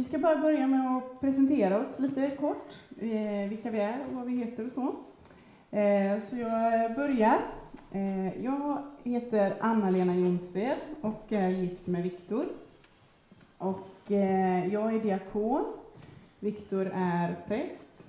[0.00, 4.14] vi ska bara börja med att presentera oss lite kort, eh, vilka vi är och
[4.14, 4.94] vad vi heter och så.
[5.76, 7.40] Eh, så jag börjar.
[7.92, 12.46] Eh, jag heter Anna-Lena Jonsved och är gift med Viktor.
[13.58, 15.64] Och eh, jag är diakon.
[16.38, 18.06] Viktor är präst.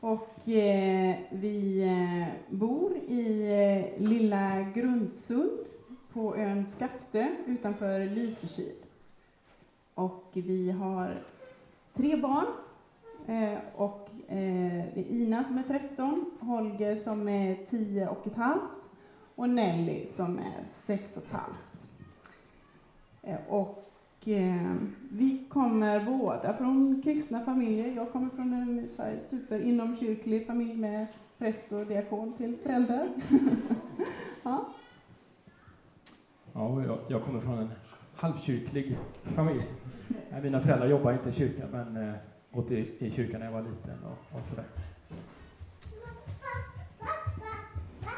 [0.00, 5.58] Och eh, vi eh, bor i eh, lilla Grundsund
[6.12, 8.81] på ön Skaftö utanför Lysekil.
[9.94, 11.22] Och vi har
[11.94, 12.46] tre barn.
[13.26, 18.36] Eh, och eh, det är Ina som är 13, Holger som är 10 och ett
[18.36, 18.82] halvt
[19.34, 21.72] och Nelly som är 6 och ett halvt.
[23.22, 24.74] Eh, och eh,
[25.10, 27.96] vi kommer båda från kristna familjer.
[27.96, 28.88] Jag kommer från en
[29.30, 31.06] super inomkyrklig familj med
[31.38, 33.08] präst och diakon till föräldrar.
[34.42, 34.66] ja.
[36.52, 37.70] Ja, jag, jag kommer från en
[38.22, 39.62] halvkyrklig familj.
[40.42, 42.14] Mina föräldrar jobbar inte i kyrkan, men eh,
[42.52, 44.64] gått i, i kyrkan när jag var liten och, och sådär.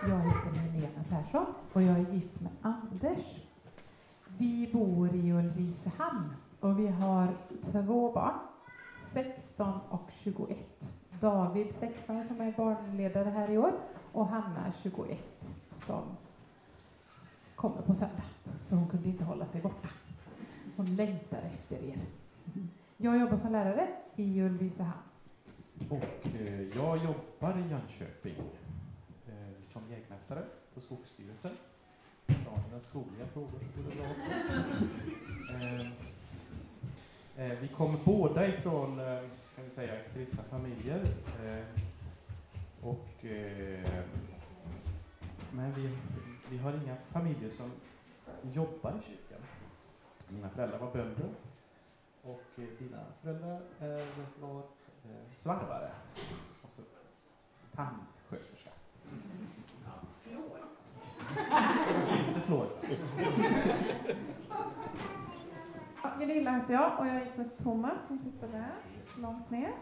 [0.09, 3.25] Jag heter Helena Persson och jag är gift med Anders.
[4.39, 7.29] Vi bor i Ulricehamn och vi har
[7.73, 8.39] två barn,
[9.13, 10.59] 16 och 21.
[11.21, 13.73] David 16 som är barnledare här i år
[14.13, 15.19] och Hanna 21
[15.87, 16.03] som
[17.65, 18.23] kommer på söndag,
[18.69, 19.89] för hon kunde inte hålla sig borta.
[20.77, 21.99] Hon längtar efter er.
[22.97, 25.03] Jag jobbar som lärare i Ulricehamn.
[25.89, 28.35] Och eh, jag jobbar i Jönköping
[29.27, 31.51] eh, som jägmästare på Skogsstyrelsen.
[32.27, 32.37] Så ni
[32.71, 34.07] några skogliga frågor så går det bra.
[35.57, 39.21] Eh, eh, vi kommer båda ifrån, eh,
[39.57, 41.05] kan vi säga, kristna familjer.
[41.45, 41.65] Eh,
[42.83, 44.05] och, eh,
[45.57, 45.91] men vi,
[46.51, 47.71] vi har inga familjer som
[48.53, 49.39] jobbar i kyrkan.
[50.29, 51.35] Mina föräldrar var bönder
[52.23, 54.07] och eh, dina föräldrar är,
[54.41, 55.91] var eh, svarvare
[56.63, 56.83] och så
[57.75, 58.71] tandsköterska.
[60.23, 60.59] Flår.
[62.29, 62.69] Inte flår.
[66.19, 68.73] Gunilla heter jag och jag gick med Thomas som sitter där
[69.19, 69.73] långt ner.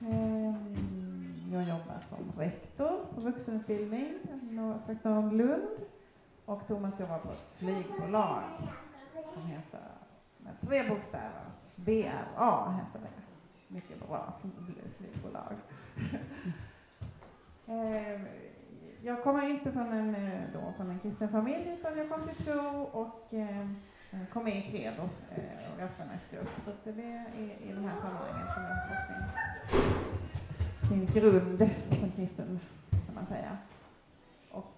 [0.00, 1.09] Ehm,
[1.52, 4.18] jag jobbar som rektor på vuxenutbildning
[4.82, 5.68] strax norr Lund
[6.44, 8.42] och Thomas jobbar på ett flygbolag
[9.34, 9.80] som heter
[10.38, 11.44] med tre bokstäver.
[11.76, 13.22] BRA heter det.
[13.74, 14.32] Mycket bra
[14.98, 15.54] flygbolag.
[17.66, 18.26] Ehm,
[19.02, 22.44] jag kommer inte från en, eh, då, från en kristen familj utan jag kom till
[22.44, 23.68] tro och eh,
[24.32, 26.48] kom med i Credo eh, och Rastamässgrupp.
[26.64, 30.19] Så det är i, i de här sammanhangen som jag har
[30.90, 31.70] sin grund
[32.00, 33.58] som kristen kan man säga.
[34.50, 34.72] Och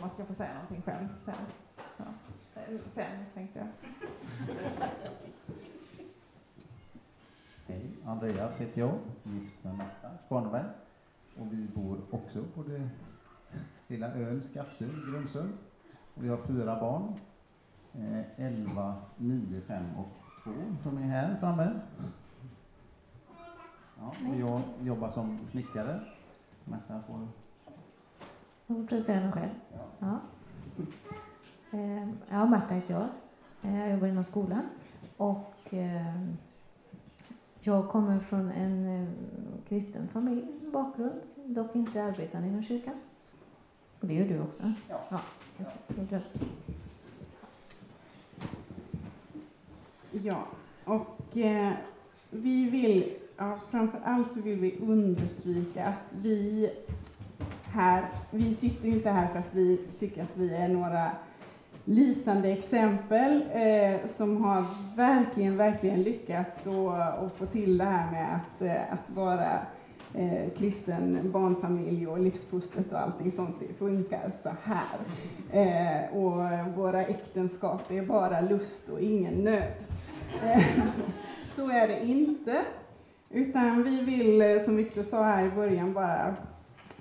[0.00, 1.34] man ska få säga någonting själv sen.
[1.96, 2.04] Ja.
[2.94, 3.68] Sen tänkte jag.
[7.66, 10.64] Hej, Andreas heter jag, gift med Marta Spanberg.
[11.38, 12.88] Och vi bor också på det
[13.86, 15.52] lilla ön Skaftö i Grundsund.
[16.14, 17.14] Vi har fyra barn.
[17.94, 20.08] Eh, 11, 9, 5 och
[20.44, 21.80] 2 som är här framme.
[24.02, 26.00] Ja, och jag jobbar som snickare.
[26.64, 27.28] Märta får...
[28.66, 29.50] Jag får presentera mig själv.
[29.72, 29.80] Ja.
[29.98, 30.20] Ja.
[31.78, 33.08] Eh, ja, Märta heter jag.
[33.62, 34.62] Eh, jag jobbar inom skolan.
[35.16, 36.22] Och eh,
[37.60, 39.06] jag kommer från en
[39.68, 42.94] kristen familj, bakgrund, dock inte arbetande inom kyrkan.
[44.00, 44.72] Och det gör du också?
[44.88, 45.00] Ja.
[45.10, 45.20] ja
[50.10, 50.46] Ja,
[50.84, 51.72] och eh,
[52.34, 56.70] vi vill, ja, framför allt så vill vi understryka att vi
[57.64, 61.10] här, vi sitter inte här för att vi tycker att vi är några
[61.84, 64.64] lysande exempel eh, som har
[64.96, 69.58] verkligen, verkligen lyckats och, och få till det här med att, eh, att vara
[70.14, 74.98] eh, kristen barnfamilj och livspusslet och allting sånt, det funkar så här.
[75.52, 79.74] Eh, och våra äktenskap är bara lust och ingen nöd.
[80.42, 80.62] Eh,
[81.56, 82.64] så är det inte.
[83.30, 86.34] Utan vi vill, eh, som Viktor sa här i början, bara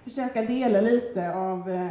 [0.04, 1.90] försöka dela lite av eh,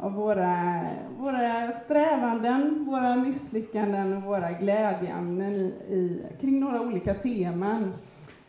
[0.00, 0.86] av våra,
[1.18, 7.94] våra strävanden, våra misslyckanden och våra glädjeämnen i, i, kring några olika teman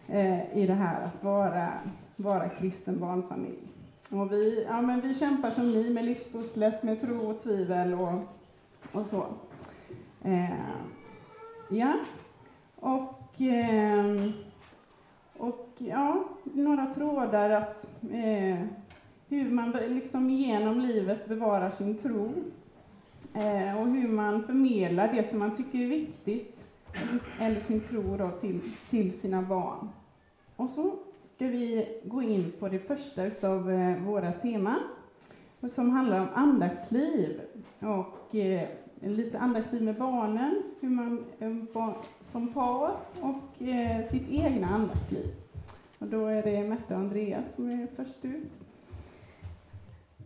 [0.08, 1.70] eh, i det här att vara,
[2.16, 3.68] vara kristen barnfamilj.
[4.10, 8.14] Och vi, ja, men vi kämpar som ni med livspusslet, med tro och tvivel och,
[8.92, 9.26] och så.
[10.24, 10.50] Eh,
[11.70, 11.94] ja,
[12.76, 14.32] och, Ehm,
[15.38, 18.60] och ja, några trådar att eh,
[19.30, 22.32] hur man liksom genom livet bevarar sin tro
[23.34, 26.60] eh, och hur man förmedlar det som man tycker är viktigt
[27.40, 28.60] eller sin tro då till,
[28.90, 29.90] till sina barn.
[30.56, 30.96] Och så
[31.36, 34.80] ska vi gå in på det första utav eh, våra teman
[35.76, 37.42] som handlar om andaktsliv
[37.80, 38.68] och eh,
[39.02, 41.56] lite andaktsliv med barnen, hur man eh,
[42.32, 42.92] som par
[43.22, 45.26] och eh, sitt egna andaktsliv.
[46.00, 48.52] Och då är det Märta och Andreas som är först ut.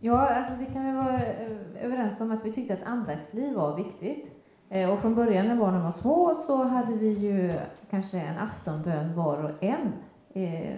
[0.00, 3.76] Ja, alltså vi kan väl vara eh, överens om att vi tyckte att andaktsliv var
[3.76, 4.34] viktigt.
[4.68, 7.54] Eh, och från början när barnen var små så hade vi ju
[7.90, 9.92] kanske en aftonbön var och en
[10.32, 10.76] eh,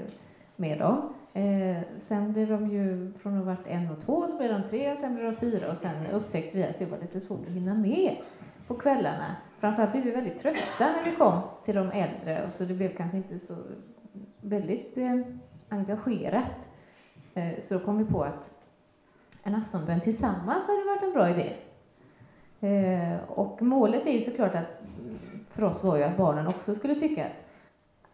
[0.57, 1.15] med dem.
[1.33, 4.63] Eh, sen blev de ju, från att ha varit en och två, så blev de
[4.71, 7.53] tre, sen blev de fyra och sen upptäckte vi att det var lite svårt att
[7.53, 8.17] hinna med
[8.67, 9.37] på kvällarna.
[9.59, 12.97] Framförallt blev vi väldigt trötta när vi kom till de äldre, och så det blev
[12.97, 13.55] kanske inte så
[14.41, 15.21] väldigt eh,
[15.69, 16.51] engagerat.
[17.35, 18.51] Eh, så då kom vi på att
[19.45, 21.53] en aftonbön tillsammans hade varit en bra idé.
[22.61, 24.83] Eh, och målet är ju såklart att
[25.51, 27.27] för oss var ju att barnen också skulle tycka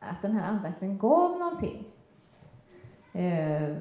[0.01, 1.85] att den här andakten gav någonting.
[3.13, 3.77] Eh,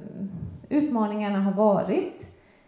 [0.69, 2.20] utmaningarna har varit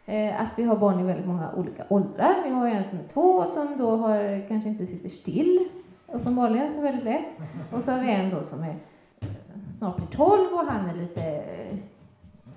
[0.06, 2.36] Eh, att vi har barn i väldigt många olika åldrar.
[2.44, 5.68] Vi har en som är två som då har, kanske inte sitter still,
[6.08, 7.26] uppenbarligen så väldigt lätt.
[7.72, 8.76] Och så har vi en då som är
[9.22, 9.28] eh,
[9.78, 11.78] snart blir tolv och han är lite eh,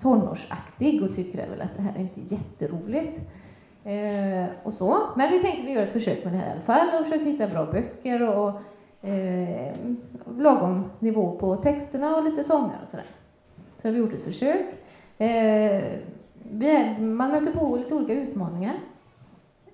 [0.01, 3.19] tonårsaktig och tycker väl att det här är inte jätteroligt.
[3.83, 4.97] Eh, och så.
[5.15, 7.25] Men vi tänkte vi gör ett försök med det här i alla fall och försöker
[7.25, 8.49] hitta bra böcker och
[9.09, 9.75] eh,
[10.37, 13.05] lagom nivå på texterna och lite sånger och sådär.
[13.81, 14.65] Så har vi gjort ett försök.
[15.17, 15.83] Eh,
[16.99, 18.75] man möter på lite olika utmaningar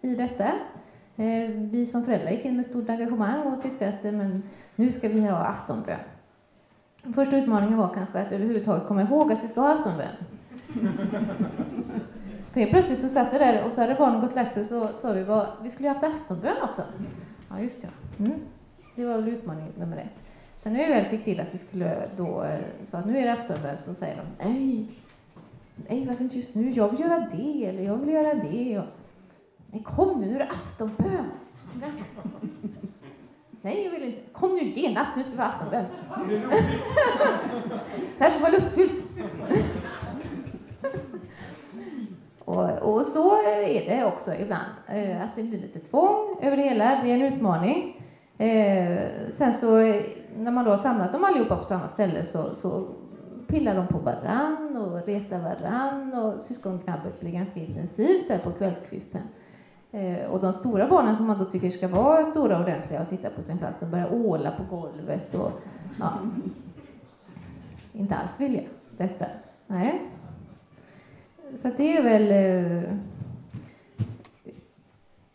[0.02, 0.48] i detta.
[1.16, 4.44] Eh, vi som föräldrar gick in med stort engagemang och tyckte att eh, men,
[4.76, 6.00] nu ska vi ha aftonbön.
[7.16, 10.16] Första utmaningen var kanske att överhuvudtaget komma ihåg att vi ska ha aftonbön.
[12.54, 14.88] För plötsligt så satt vi där och så hade barnen gått och lagt sig så
[14.88, 16.82] sa vi att vi skulle ha haft aftonbön också.
[17.50, 17.90] Ja, just det.
[18.20, 18.40] Mm.
[18.96, 20.24] Det var väl utmaning nummer ett.
[20.64, 23.26] Sen när vi väl fick till att vi skulle då eh, sa att nu är
[23.26, 24.88] det aftonbön så säger de nej,
[25.76, 28.80] nej varför inte just nu, jag vill göra det eller jag vill göra det.
[28.80, 28.86] Och,
[29.72, 31.26] nej kom nu, nu är det aftonbön.
[33.66, 34.20] Nej, jag vill inte.
[34.32, 35.86] Kom nu genast, nu ska vi ha aftonbön.
[38.18, 39.04] Det här ska vara lustfyllt.
[42.40, 46.64] och, och så är det också ibland, eh, att det blir lite tvång över det
[46.64, 47.00] hela.
[47.04, 48.02] Det är en utmaning.
[48.38, 49.00] Eh,
[49.32, 49.78] sen så
[50.38, 52.88] när man då har samlat dem allihopa på samma ställe så, så
[53.54, 59.22] pillar de på varann och retar varann och syskonknabbet blir ganska intensivt där på kvällskvisten.
[59.92, 63.08] Eh, och de stora barnen som man då tycker ska vara stora och ordentliga och
[63.08, 65.52] sitta på sin plats, de börjar åla på golvet och
[66.00, 66.14] ja,
[67.94, 68.62] inte alls vilja
[68.98, 69.26] detta.
[69.68, 70.02] Nej.
[71.62, 72.98] Så det är väl eh,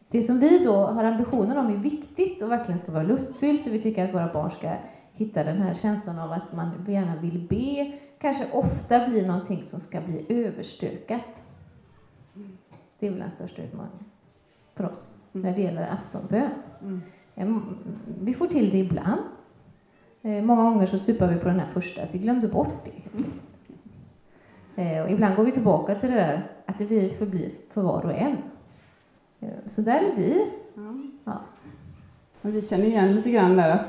[0.09, 3.73] det som vi då har ambitionen om är viktigt och verkligen ska vara lustfyllt och
[3.73, 4.73] vi tycker att våra barn ska
[5.13, 9.81] hitta den här känslan av att man gärna vill be, kanske ofta blir någonting som
[9.81, 11.47] ska bli överstökat.
[12.99, 14.05] Det är väl den största utmaningen
[14.75, 15.47] för oss mm.
[15.47, 16.51] när det gäller aftonbön.
[16.83, 17.63] Mm.
[18.21, 19.21] Vi får till det ibland.
[20.23, 23.23] Eh, många gånger så stupar vi på den här första, vi glömde bort det.
[24.83, 28.13] Eh, och ibland går vi tillbaka till det där att blir förblir för var och
[28.13, 28.37] en.
[29.41, 30.51] Eh, så där är vi.
[30.75, 30.95] Ja.
[31.25, 32.51] ja.
[32.51, 33.89] vi känner igen lite grann där att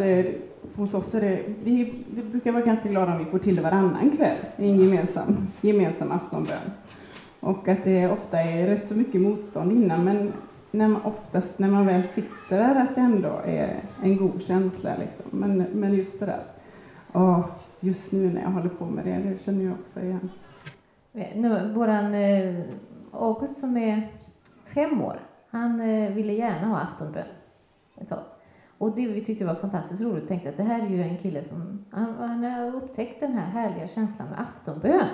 [0.75, 3.61] hos oss är det, vi, vi brukar vara ganska glada om vi får till det
[3.61, 6.71] varannan kväll i en gemensam, gemensam aftonbön.
[7.39, 10.33] Och att det ofta är rätt så mycket motstånd innan, men
[10.71, 14.95] när man, oftast när man väl sitter där att det ändå är en god känsla.
[14.99, 15.25] Liksom.
[15.29, 16.43] Men, men just det där,
[17.11, 17.43] och
[17.79, 20.29] just nu när jag håller på med det, det känner jag också igen.
[21.13, 22.61] Eh, nu, våran eh,
[23.11, 24.07] August som är
[24.73, 25.19] fem år,
[25.49, 27.27] han eh, ville gärna ha aftonbön
[28.01, 28.23] ett tag.
[28.79, 31.43] Och det vi tyckte var fantastiskt roligt, tänkte att det här är ju en kille
[31.43, 35.07] som, han, han har upptäckt den här härliga känslan med aftonbön.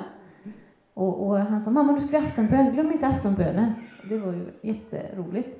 [0.93, 3.73] Och, och han sa, mamma du ska aftonbön, glöm inte aftonbönen.
[4.09, 5.59] Det var ju jätteroligt.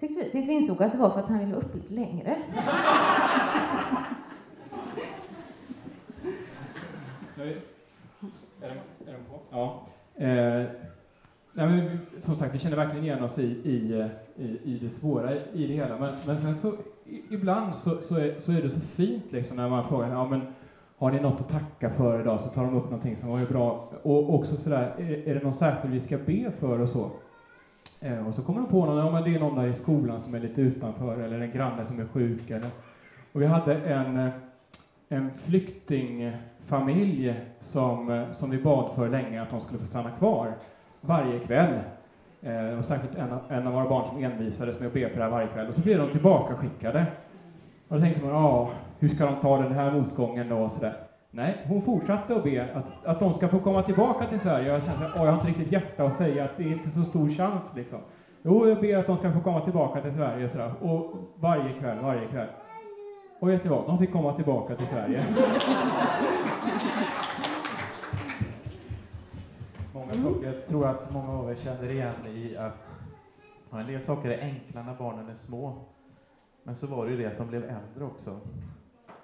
[0.00, 2.36] Tyckte vi, tills vi insåg att det var för att han ville upp lite längre.
[8.60, 9.38] Är den på?
[9.50, 9.82] Ja.
[10.24, 10.66] Eh,
[11.54, 15.34] Nej, men, som sagt, vi känner verkligen igen oss i, i, i, i det svåra
[15.34, 15.98] i det hela.
[15.98, 16.74] Men, men sen så
[17.30, 20.40] ibland så, så, är, så är det så fint liksom när man frågar ja, men,
[20.98, 22.40] har ni något att tacka för idag?
[22.40, 23.90] Så tar de upp någonting som var bra.
[24.02, 27.10] Och också sådär, är, är det någon särskild vi ska be för och så?
[28.00, 30.22] Eh, och så kommer de på någon, ja men det är någon där i skolan
[30.22, 32.50] som är lite utanför eller en granne som är sjuk.
[32.50, 32.70] Eller,
[33.32, 34.30] och vi hade en, eh,
[35.08, 40.54] en flyktingfamilj som, eh, som vi bad för länge att de skulle få stanna kvar
[41.00, 41.78] varje kväll.
[42.42, 45.22] Eh, och särskilt en, en av våra barn som envisades med att be för det
[45.22, 45.68] här varje kväll.
[45.68, 47.06] Och så blev de tillbaka skickade.
[47.88, 50.94] Och då tänkte man, ja, hur ska de ta den här motgången då och sådär.
[51.30, 54.68] Nej, hon fortsatte att be att, att de ska få komma tillbaka till Sverige.
[54.68, 57.04] Jag kände att jag har inte riktigt hjärta att säga att det är inte så
[57.04, 57.98] stor chans liksom.
[58.42, 60.72] Jo, jag ber att de ska få komma tillbaka till Sverige sådär.
[60.80, 62.48] Och varje kväll, varje kväll.
[63.40, 63.86] Och vet ni vad?
[63.86, 65.24] De fick komma tillbaka till Sverige.
[70.22, 73.00] Saker, jag tror att många av er känner igen i att
[73.70, 75.84] ja, en del saker är enkla när barnen är små.
[76.62, 78.40] Men så var det ju det att de blev äldre också.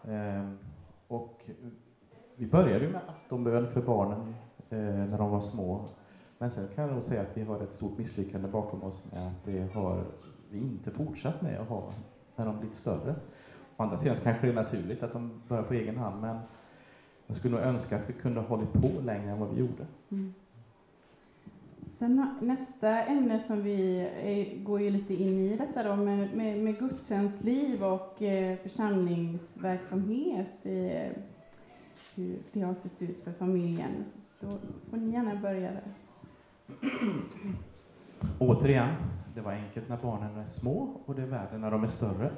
[0.04, 0.58] Ehm,
[1.08, 1.44] och
[2.36, 4.34] vi började ju med aftonbön för barnen
[4.70, 5.84] eh, när de var små.
[6.38, 9.26] Men sen kan jag nog säga att vi har ett stort misslyckande bakom oss med
[9.26, 10.04] att det har
[10.50, 11.92] vi inte fortsatt med att ha
[12.36, 13.14] när de blivit större.
[13.76, 16.38] Å andra sidan kanske det är naturligt att de börjar på egen hand, men
[17.26, 19.86] jag skulle nog önska att vi kunde ha hållit på längre än vad vi gjorde.
[20.10, 20.34] Mm.
[21.98, 26.58] Sen nästa ämne som vi är, går ju lite in i detta då med, med,
[26.58, 30.66] med gudstjänstliv och eh, församlingsverksamhet.
[30.66, 31.12] Eh,
[32.14, 34.04] hur det har sett ut för familjen.
[34.40, 34.58] Då
[34.90, 35.82] får ni gärna börja där.
[38.38, 38.94] Återigen,
[39.34, 42.30] det var enkelt när barnen är små och det är värre när de är större.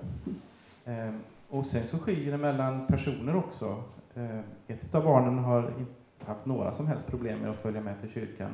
[0.84, 3.82] Ehm, och sen så skiljer det mellan personer också.
[4.14, 5.92] Ehm, ett av barnen har inte
[6.26, 8.50] haft några som helst problem med att följa med till kyrkan.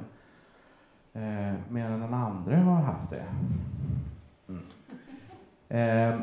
[1.16, 3.24] Ehm, medan den andra har haft det.
[4.48, 4.62] Mm.
[5.68, 6.22] Ehm,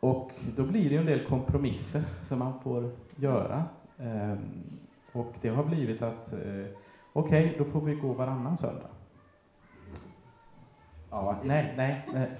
[0.00, 3.64] och då blir det en del kompromisser som man får göra.
[3.98, 4.38] Ehm,
[5.12, 6.66] och det har blivit att eh,
[7.12, 8.88] okej, då får vi gå varannan söndag.
[11.10, 12.06] Ja, nej, nej.
[12.12, 12.30] nej.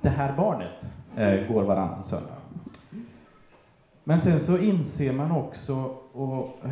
[0.00, 2.36] Det här barnet eh, går varannan söndag.
[4.04, 5.74] Men sen så inser man också,
[6.12, 6.70] och eh,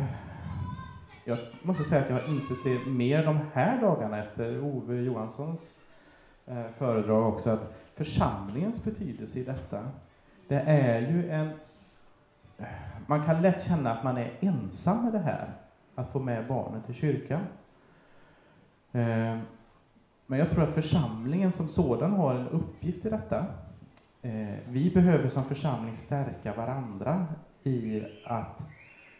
[1.25, 5.85] jag måste säga att jag har insett det mer de här dagarna efter Ove Johanssons
[6.45, 9.83] eh, föredrag också, att församlingens betydelse i detta,
[10.47, 11.49] det är ju en...
[13.07, 15.49] Man kan lätt känna att man är ensam med det här,
[15.95, 17.41] att få med barnen till kyrkan.
[18.91, 19.37] Eh,
[20.25, 23.45] men jag tror att församlingen som sådan har en uppgift i detta.
[24.21, 27.27] Eh, vi behöver som församling stärka varandra
[27.63, 28.61] i att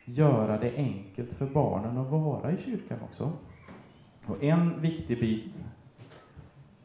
[0.05, 3.31] göra det enkelt för barnen att vara i kyrkan också.
[4.25, 5.53] Och en viktig bit,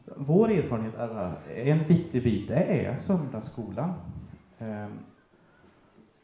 [0.05, 3.93] vår erfarenhet är att en viktig bit, det är söndagsskolan.
[4.59, 4.91] Ehm,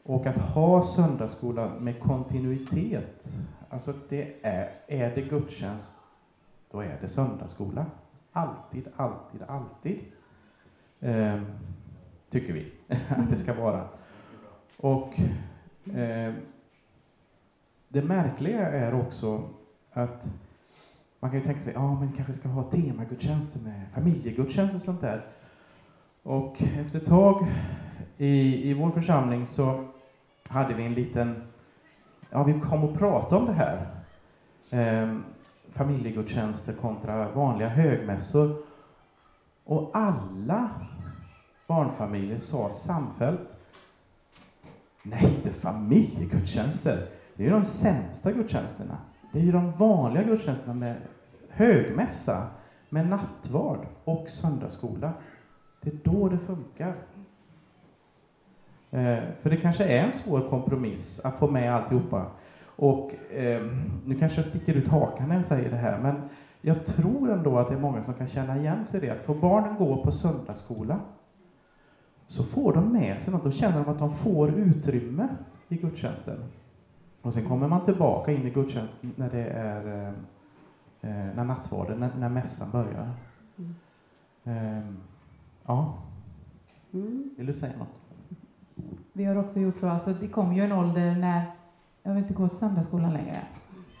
[0.02, 3.28] och att ha söndagsskola med kontinuitet,
[3.68, 5.96] alltså det är, är det gudstjänst
[6.70, 7.86] då är det söndagsskola.
[8.32, 9.98] Alltid, alltid, alltid.
[11.00, 11.42] Eh,
[12.30, 12.72] tycker vi
[13.08, 13.88] att det ska vara.
[14.76, 15.20] Och
[15.94, 16.34] eh,
[17.96, 19.48] det märkliga är också
[19.92, 20.24] att
[21.20, 25.00] man kan ju tänka sig, ja men kanske ska ha temagudstjänster med familjegudstjänst och sånt
[25.00, 25.26] där.
[26.22, 27.46] Och efter ett tag
[28.16, 29.84] i, i vår församling så
[30.48, 31.42] hade vi en liten,
[32.30, 33.86] ja vi kom och pratade om det här.
[34.70, 35.24] Ehm,
[35.72, 38.56] familjegudstjänster kontra vanliga högmässor.
[39.64, 40.70] Och alla
[41.66, 43.40] barnfamiljer sa samfällt
[45.02, 47.15] Nej, inte familjegudstjänster.
[47.36, 48.98] Det är ju de sämsta gudstjänsterna.
[49.32, 50.96] Det är ju de vanliga gudstjänsterna med
[51.50, 52.46] högmässa,
[52.88, 55.12] med nattvard och söndagsskola.
[55.80, 56.96] Det är då det funkar.
[58.90, 62.26] Eh, för det kanske är en svår kompromiss att få med alltihopa.
[62.76, 63.62] Och eh,
[64.04, 66.28] nu kanske jag sticker ut hakan när jag säger det här, men
[66.60, 69.12] jag tror ändå att det är många som kan känna igen sig i det.
[69.12, 71.00] Att får barnen gå på söndagsskola
[72.26, 73.44] så får de med sig något.
[73.44, 75.28] Då känner de att de får utrymme
[75.68, 76.36] i gudstjänsten.
[77.26, 80.08] Och sen kommer man tillbaka in i gudstjänsten när det är eh,
[81.10, 83.10] eh när nattvarden, när, när mässan börjar.
[83.58, 83.74] Mm.
[84.44, 84.84] Eh,
[85.66, 85.94] ja,
[86.92, 87.30] Mm.
[87.36, 87.88] vill du säga något?
[89.12, 91.44] Vi har också gjort så, alltså det kom ju en ålder när
[92.02, 93.42] jag vill inte gå till söndagsskolan längre.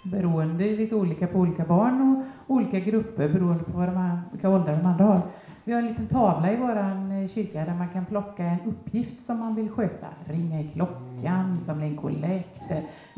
[0.04, 4.48] Beroende, lite olika på olika barn och olika grupper beroende på vad de här, vilka
[4.48, 5.22] åldrar de andra har.
[5.66, 9.38] Vi har en liten tavla i vår kyrka där man kan plocka en uppgift som
[9.38, 10.06] man vill sköta.
[10.24, 12.60] Ringa i klockan, samla in kollekt,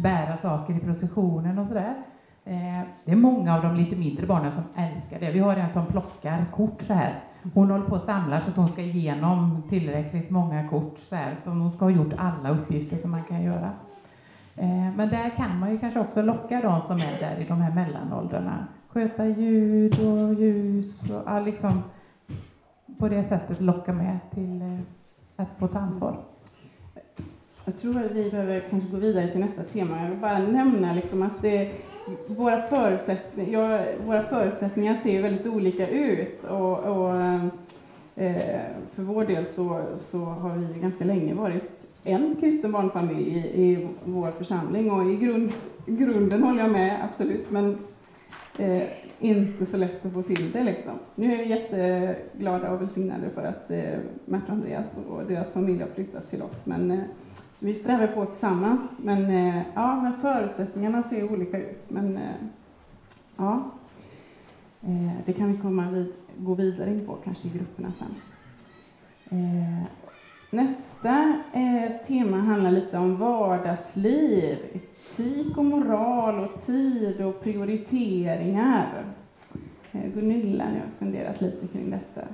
[0.02, 1.94] bära saker i processionen och sådär.
[2.44, 5.30] Eh, Det är många av de lite mindre barnen som älskar det.
[5.30, 7.14] Vi har en som plockar kort så här.
[7.54, 11.36] Hon håller på och samlar så att hon ska igenom tillräckligt många kort så här.
[11.44, 13.70] Så hon ska ha gjort alla uppgifter som man kan göra.
[14.56, 17.60] Eh, Men där kan man ju kanske också locka de som är där i de
[17.60, 18.66] här mellanåldrarna.
[18.88, 21.82] Sköta ljud och ljus och ja, liksom
[22.98, 24.78] på det sättet locka med till eh,
[25.36, 26.16] att få ta ansvar.
[27.64, 30.02] Jag tror att vi behöver kanske gå vidare till nästa tema.
[30.02, 31.72] Jag vill bara nämna liksom att det,
[32.28, 36.44] våra, förutsättningar, ja, våra förutsättningar ser väldigt olika ut.
[36.44, 37.14] Och, och,
[38.18, 38.60] Eh,
[38.94, 43.88] för vår del så, så har vi ganska länge varit en kristen barnfamilj i, i
[44.04, 45.52] vår församling och i grund,
[45.86, 47.78] grunden håller jag med, absolut, men
[48.58, 48.82] eh,
[49.20, 50.92] inte så lätt att få till det liksom.
[51.14, 55.80] Nu är vi jätteglada och välsignade för att eh, Märta och Andreas och deras familj
[55.80, 56.98] har flyttat till oss, men eh,
[57.58, 58.90] vi strävar på tillsammans.
[58.96, 62.34] Men, eh, ja, men förutsättningarna ser olika ut, men eh,
[63.36, 63.70] ja,
[64.82, 68.14] eh, det kan vi komma vid, gå vidare in på kanske i grupperna sen.
[69.30, 69.82] Eh,
[70.50, 79.04] Nästa eh, tema handlar lite om vardagsliv, etik och moral och tid och prioriteringar.
[79.92, 82.28] Eh, Gunilla, ni har funderat lite kring detta.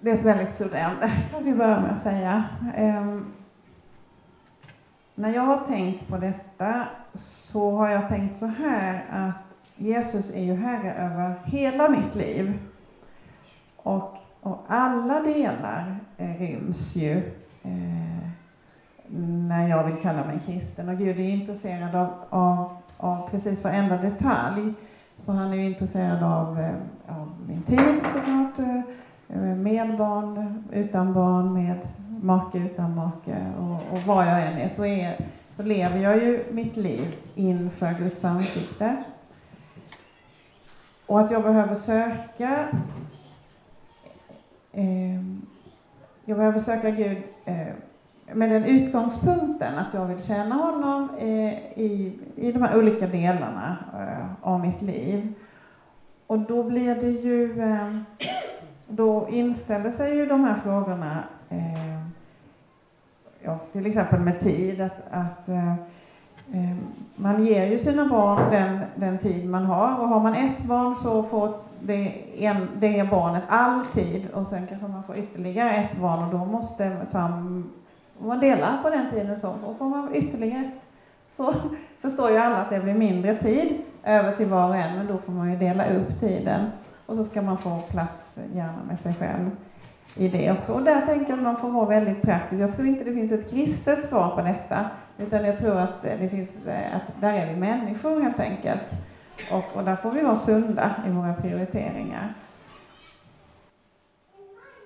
[0.00, 2.44] Det är ett väldigt stort ämne, kan vi börja med att säga.
[2.76, 3.18] Eh,
[5.14, 10.44] när jag har tänkt på detta så har jag tänkt så här att Jesus är
[10.44, 12.58] ju herre över hela mitt liv.
[14.74, 17.16] Alla delar eh, ryms ju
[17.62, 18.28] eh,
[19.48, 20.88] när jag vill kalla mig kristen.
[20.88, 24.74] Och Gud är intresserad av, av, av precis varenda detalj.
[25.18, 26.74] Så han är intresserad av, eh,
[27.08, 28.58] av min tid såklart,
[29.56, 31.78] med barn, utan barn, med
[32.22, 35.16] make, utan make och, och var jag än är så, är
[35.56, 39.04] så lever jag ju mitt liv inför Guds ansikte.
[41.06, 42.68] Och att jag behöver söka
[44.72, 45.42] Ehm,
[46.24, 47.66] jag behöver söka Gud eh,
[48.32, 53.76] med den utgångspunkten att jag vill känna honom eh, i, i de här olika delarna
[53.94, 55.34] eh, av mitt liv.
[56.26, 57.96] Och då blir det ju, eh,
[58.88, 62.06] då inställer sig ju de här frågorna, eh,
[63.42, 65.74] ja, till exempel med tid, att, att eh,
[66.52, 66.78] ehm,
[67.16, 70.96] man ger ju sina barn den, den tid man har och har man ett barn
[70.96, 71.54] så får
[71.86, 72.14] det,
[72.46, 77.06] en, det barnet alltid och sen kanske man får ytterligare ett barn och då måste
[77.06, 77.70] sam,
[78.20, 80.82] om man delar på den tiden så och får man ytterligare ett
[81.28, 81.54] så
[82.00, 85.18] förstår ju alla att det blir mindre tid över till var och en men då
[85.18, 86.70] får man ju dela upp tiden
[87.06, 89.50] och så ska man få plats gärna med sig själv
[90.16, 90.72] i det också.
[90.72, 92.62] Och där tänker jag att man får vara väldigt praktisk.
[92.62, 96.28] Jag tror inte det finns ett kristet svar på detta utan jag tror att det
[96.28, 98.82] finns, eh, att där är vi människor helt enkelt.
[99.52, 102.34] Och, och där får vi vara sunda i våra prioriteringar.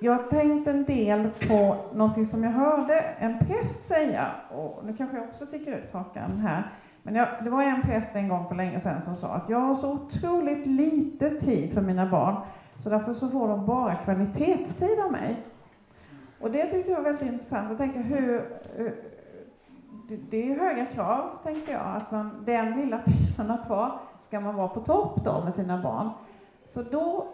[0.01, 4.97] Jag har tänkt en del på någonting som jag hörde en präst säga, och nu
[4.97, 6.71] kanske jag också sticker ut hakan här,
[7.03, 9.61] men jag, det var en präst en gång för länge sedan som sa att jag
[9.61, 12.37] har så otroligt lite tid för mina barn,
[12.83, 15.37] så därför så får de bara kvalitetstid av mig.
[16.41, 18.37] Och det tyckte jag var väldigt intressant att tänka hur,
[18.79, 18.93] eh,
[20.31, 24.41] det är höga krav, tänkte jag, att man, den lilla tiden man har kvar ska
[24.41, 26.11] man vara på topp då med sina barn.
[26.67, 27.27] Så då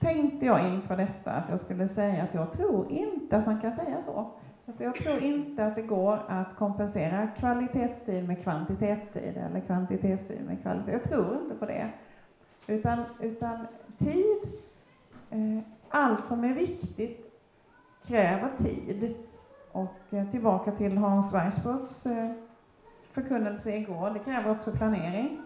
[0.00, 3.72] tänkte jag inför detta att jag skulle säga att jag tror inte att man kan
[3.72, 4.30] säga så.
[4.66, 10.62] Att jag tror inte att det går att kompensera kvalitetstid med kvantitetstid eller kvantitetstid med
[10.62, 10.92] kvalitet.
[10.92, 11.90] Jag tror inte på det.
[12.66, 13.66] Utan, utan
[13.98, 14.38] tid,
[15.30, 17.34] eh, allt som är viktigt
[18.06, 19.14] kräver tid.
[19.72, 22.30] Och eh, tillbaka till Hans Weissbrotts eh,
[23.12, 25.43] förkunnelse igår, det kräver också planering.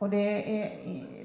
[0.00, 0.70] Och det, är,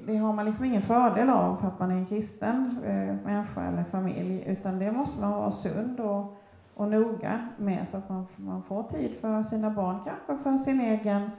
[0.06, 3.62] det, har man liksom ingen fördel av för att man är en kristen eh, människa
[3.62, 6.36] eller familj, utan det måste man vara sund och,
[6.74, 10.80] och noga med så att man, man får tid för sina barn, kanske för sin
[10.80, 11.30] egen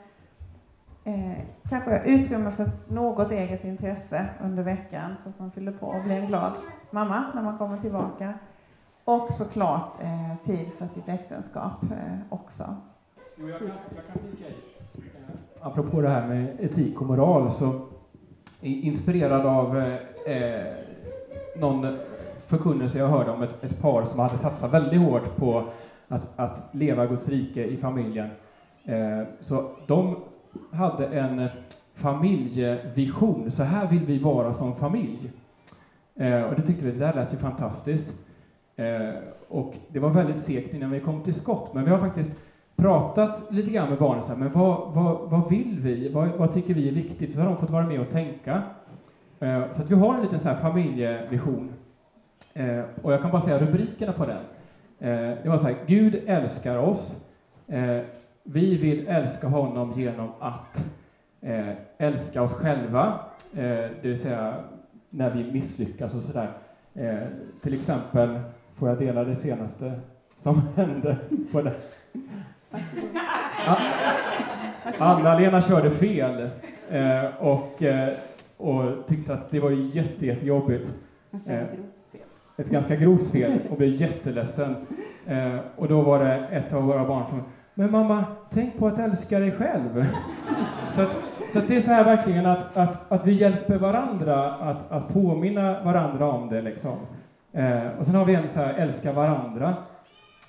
[1.04, 1.38] eh,
[1.69, 6.15] kanske utrymme för något eget intresse under veckan så att man fyller på och blir
[6.15, 6.52] en glad
[6.91, 8.34] mamma när man kommer tillbaka.
[9.04, 12.63] Och såklart eh, tid för sitt äktenskap eh, också.
[13.36, 14.77] Jo, jag kan, jag kan flika i
[15.62, 17.80] apropå det här med etik och moral, så
[18.62, 20.65] inspirerad av eh, eh,
[21.58, 21.98] någon
[22.48, 25.63] förkunnelse jag hörde om ett, ett, par som hade satsat väldigt hårt på
[26.08, 28.30] att, att leva Guds rike i familjen.
[28.86, 30.15] Eh, så de
[30.72, 31.50] hade en
[31.96, 35.32] familjevision, så här vill vi vara som familj.
[36.15, 38.13] Eh, och det tyckte vi, det där lät ju fantastiskt.
[38.76, 39.15] Eh,
[39.48, 42.39] och det var väldigt segt innan vi kom till skott, men vi har faktiskt
[42.78, 46.10] pratat lite grann med barnen, så här, men vad, vad, vad vill vi?
[46.10, 47.34] Vad, vad, tycker vi är viktigt?
[47.34, 48.63] Så har de fått vara med och tänka.
[49.40, 51.74] Eh, så att vi har en liten så här familjevision.
[52.54, 54.44] Eh, och jag kan bara säga rubrikerna på den.
[55.00, 57.28] Eh, det var så här, Gud älskar oss.
[57.68, 58.00] Eh,
[58.44, 60.92] vi vill älska honom genom att
[61.42, 63.20] eh, älska oss själva,
[63.54, 64.54] eh, det vill säga
[65.10, 66.52] när vi misslyckas och sådär.
[67.62, 68.40] Till exempel,
[68.76, 69.92] får jag dela det senaste
[70.40, 71.18] som hände
[71.52, 71.74] på det?
[74.98, 76.50] Anna-Lena körde fel.
[76.90, 78.10] Eh, och eh,
[78.58, 80.90] och tyckte att det var jätte, jättejobbigt.
[81.34, 81.64] Alltså, Eh.
[82.60, 84.76] Ett ganska grovt fel och blev jätteledsen.
[85.76, 89.40] Och då var det ett av våra barn som Men mamma, tänk på att älska
[89.40, 90.06] dig själv.
[90.96, 91.16] så att,
[91.54, 95.14] så att det är så här verkligen att, att, att vi hjälper varandra att, att
[95.14, 96.98] påminna varandra om det liksom.
[98.00, 99.76] Och sen har vi en så här, älska varandra.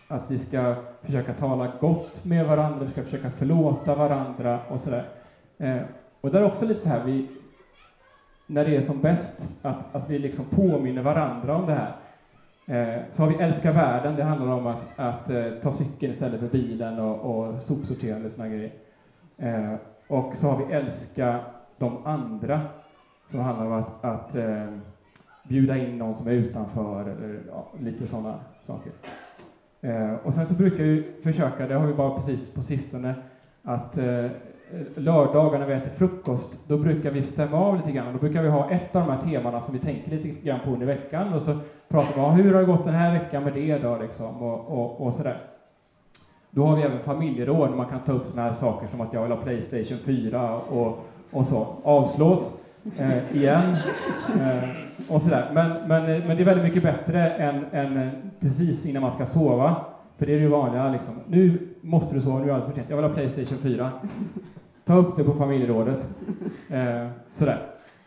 [0.09, 5.05] Att vi ska försöka tala gott med varandra, vi ska försöka förlåta varandra och sådär.
[5.59, 5.81] Eh,
[6.21, 7.29] och där är också lite så här, vi,
[8.47, 11.97] när det är som bäst, att, att vi liksom påminner varandra om det här.
[12.66, 16.40] Eh, så har vi Älska världen, det handlar om att, att eh, ta cykeln istället
[16.40, 18.73] för bilen och, och sopsorterande och sådana grejer.
[19.37, 19.75] Eh,
[20.09, 21.40] och så har vi Älska
[21.79, 22.61] de andra,
[23.31, 24.66] som handlar om att, att eh,
[25.49, 28.35] bjuda in någon som är utanför, eller ja, lite sådana
[28.66, 28.92] saker.
[29.81, 33.14] Eh, och sen så brukar vi försöka, det har vi bara precis på sistone,
[33.62, 34.27] att eh,
[34.95, 38.12] lördagar när vi äter frukost, då brukar vi stämma av lite grann.
[38.12, 40.71] Då brukar vi ha ett av de här temana som vi tänker lite grann på
[40.71, 43.53] under veckan och så pratar vi om hur har det gått den här veckan med
[43.55, 45.41] det då liksom och, och, och sådär.
[46.51, 49.23] Då har vi även familjeråd, man kan ta upp sådana här saker som att jag
[49.23, 50.99] vill ha Playstation 4 och,
[51.31, 51.67] och så.
[51.83, 52.61] Avslås
[52.99, 53.77] eh, igen.
[54.41, 54.69] Eh,
[55.09, 55.51] och sådär.
[55.55, 58.09] Men, men, eh, men det är väldigt mycket bättre än, än eh,
[58.41, 59.77] precis innan man ska sova.
[60.19, 61.14] För det är det vanliga liksom.
[61.27, 62.91] Nu måste du sova, nu är det alldeles för sent.
[62.91, 63.91] Jag vill ha Playstation 4.
[64.85, 66.07] Ta upp det på familjerådet.
[66.71, 67.59] Eh, sådär.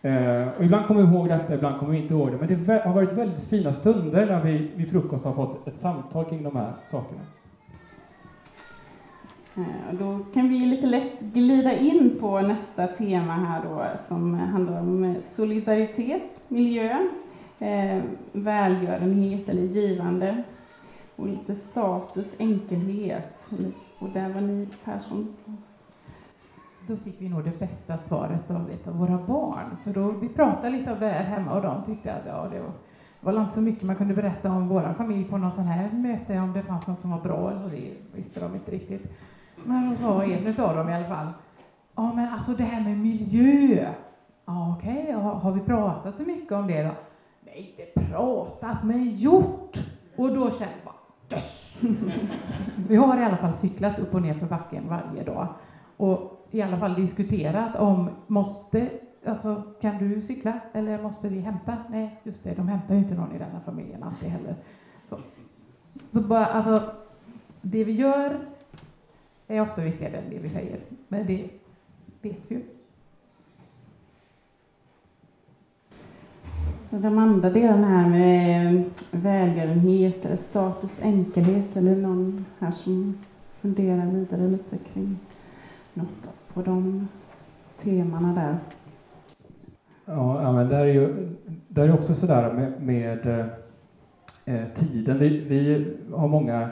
[0.02, 2.38] Eh, och ibland kommer vi ihåg detta, ibland kommer vi inte ihåg det.
[2.38, 6.26] Men det har varit väldigt fina stunder när vi vid frukost har fått ett samtal
[6.26, 7.22] kring de här sakerna.
[9.56, 14.34] Eh, och Då kan vi lite lätt glida in på nästa tema här då som
[14.34, 17.08] handlar om eh, solidaritet, miljö,
[17.60, 20.44] eh, välgörenhet eller givande
[21.16, 23.50] och lite status, enkelhet.
[24.00, 25.36] Och där var ni Persson.
[26.88, 29.78] Då fick vi nog det bästa svaret av ett av våra barn.
[29.84, 32.60] För då, vi pratade lite om det här hemma och de tyckte att ja, det
[32.60, 32.72] var,
[33.20, 35.92] det var inte så mycket man kunde berätta om vår familj på någon sån här
[35.92, 39.12] möte, om det fanns något som var bra, och det visste de inte riktigt.
[39.66, 41.28] Men då sa en av dem i alla fall,
[41.96, 43.94] ja men alltså det här med miljö,
[44.46, 46.92] ja okej, ja, har vi pratat så mycket om det då?
[47.42, 49.78] Nej, inte pratat, men gjort!
[50.16, 51.82] Och då kände jag bara, yes!
[52.88, 55.48] Vi har i alla fall cyklat upp och ner för backen varje dag.
[55.98, 58.90] Och i alla fall diskuterat om måste,
[59.26, 61.78] alltså kan du cykla eller måste vi hämta?
[61.90, 64.56] Nej, just det, de hämtar ju inte någon i denna familjen alltid heller.
[65.10, 65.18] Så,
[66.12, 66.82] så bara, alltså,
[67.62, 68.40] det vi gör
[69.52, 71.50] är ofta viktigare än det vi säger, men det
[72.22, 72.62] vet vi ju.
[76.90, 83.18] De andra delarna här med välgörenhet, eller status, enkelhet eller någon här som
[83.62, 85.20] funderar vidare lite kring
[85.94, 87.08] något på de
[87.82, 88.58] temana där.
[90.06, 91.30] Ja, ja men där är ju
[91.68, 93.50] där är också sådär med, med
[94.46, 95.20] eh, tiden.
[95.20, 96.70] Vi, vi har många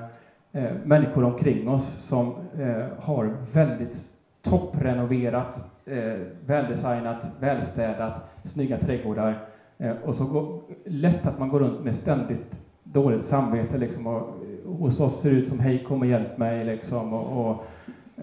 [0.51, 3.97] eh, människor omkring oss som eh, har väldigt
[4.41, 9.45] topprenoverat, eh, väldesignat, välstädat, snygga trädgårdar.
[9.77, 14.07] Eh, och så går, lätt att man går runt med ständigt dåligt samvete liksom.
[14.07, 17.13] Och, eh, hos oss ser det ut som hej kom och hjälp mig liksom.
[17.13, 17.65] Och, och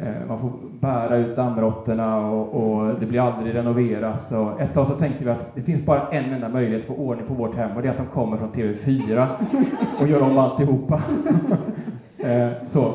[0.00, 4.32] eh, man får bära ut dammråttorna och, och det blir aldrig renoverat.
[4.32, 7.02] Och ett tag så tänkte vi att det finns bara en enda möjlighet att få
[7.02, 9.26] ordning på vårt hem och det är att de kommer från TV4
[10.00, 11.02] och gör om alltihopa.
[12.26, 12.86] eh, så.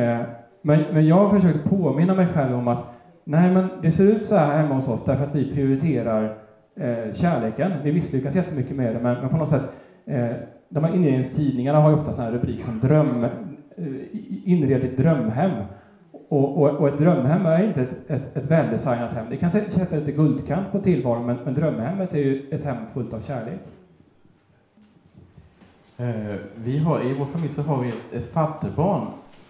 [0.00, 0.20] Eh,
[0.62, 2.84] men, men jag har försökt påminna mig själv om att
[3.24, 6.24] nej, men det ser ut så här hemma hos oss därför att vi prioriterar
[6.76, 7.72] eh, kärleken.
[7.82, 9.72] Vi misslyckas jättemycket med det, men, men på något sätt
[10.06, 10.30] eh,
[10.68, 13.30] de här inredningstidningarna har ju ofta sådana här rubriker som dröm, eh,
[14.44, 15.50] inred ditt drömhem.
[16.28, 19.26] Och, och, och, ett drömhem är inte ett, ett, ett väldesignat hem.
[19.30, 23.12] Det kan sätta lite guldkant på tillvaron, men, men drömhemmet är ju ett hem fullt
[23.12, 23.60] av kärlek.
[26.00, 29.06] Eh, vi har, I vår familj så har vi ett, ett fadderbarn.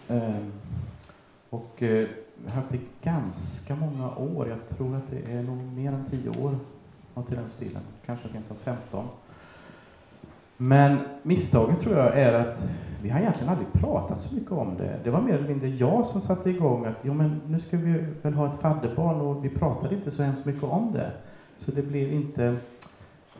[0.09, 0.45] Eh,
[1.51, 4.49] och eh, vi har haft det ganska många år.
[4.49, 6.55] Jag tror att det är nog mer än tio år.
[7.15, 7.83] Något till den stilen.
[8.07, 9.05] Kanske rent av 15.
[10.57, 12.63] Men misstaget tror jag är att
[13.03, 15.01] vi har egentligen aldrig pratat så mycket om det.
[15.05, 18.05] Det var mer eller mindre jag som satte igång att jo, men nu ska vi
[18.23, 21.11] väl ha ett fadderbarn och vi pratade inte så hemskt mycket om det.
[21.59, 22.57] Så det blev inte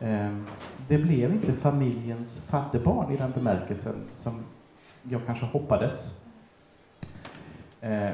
[0.01, 0.45] Ehm,
[0.87, 4.43] det blev inte familjens fadderbarn i den bemärkelsen som
[5.03, 6.25] jag kanske hoppades.
[7.81, 8.09] Eh,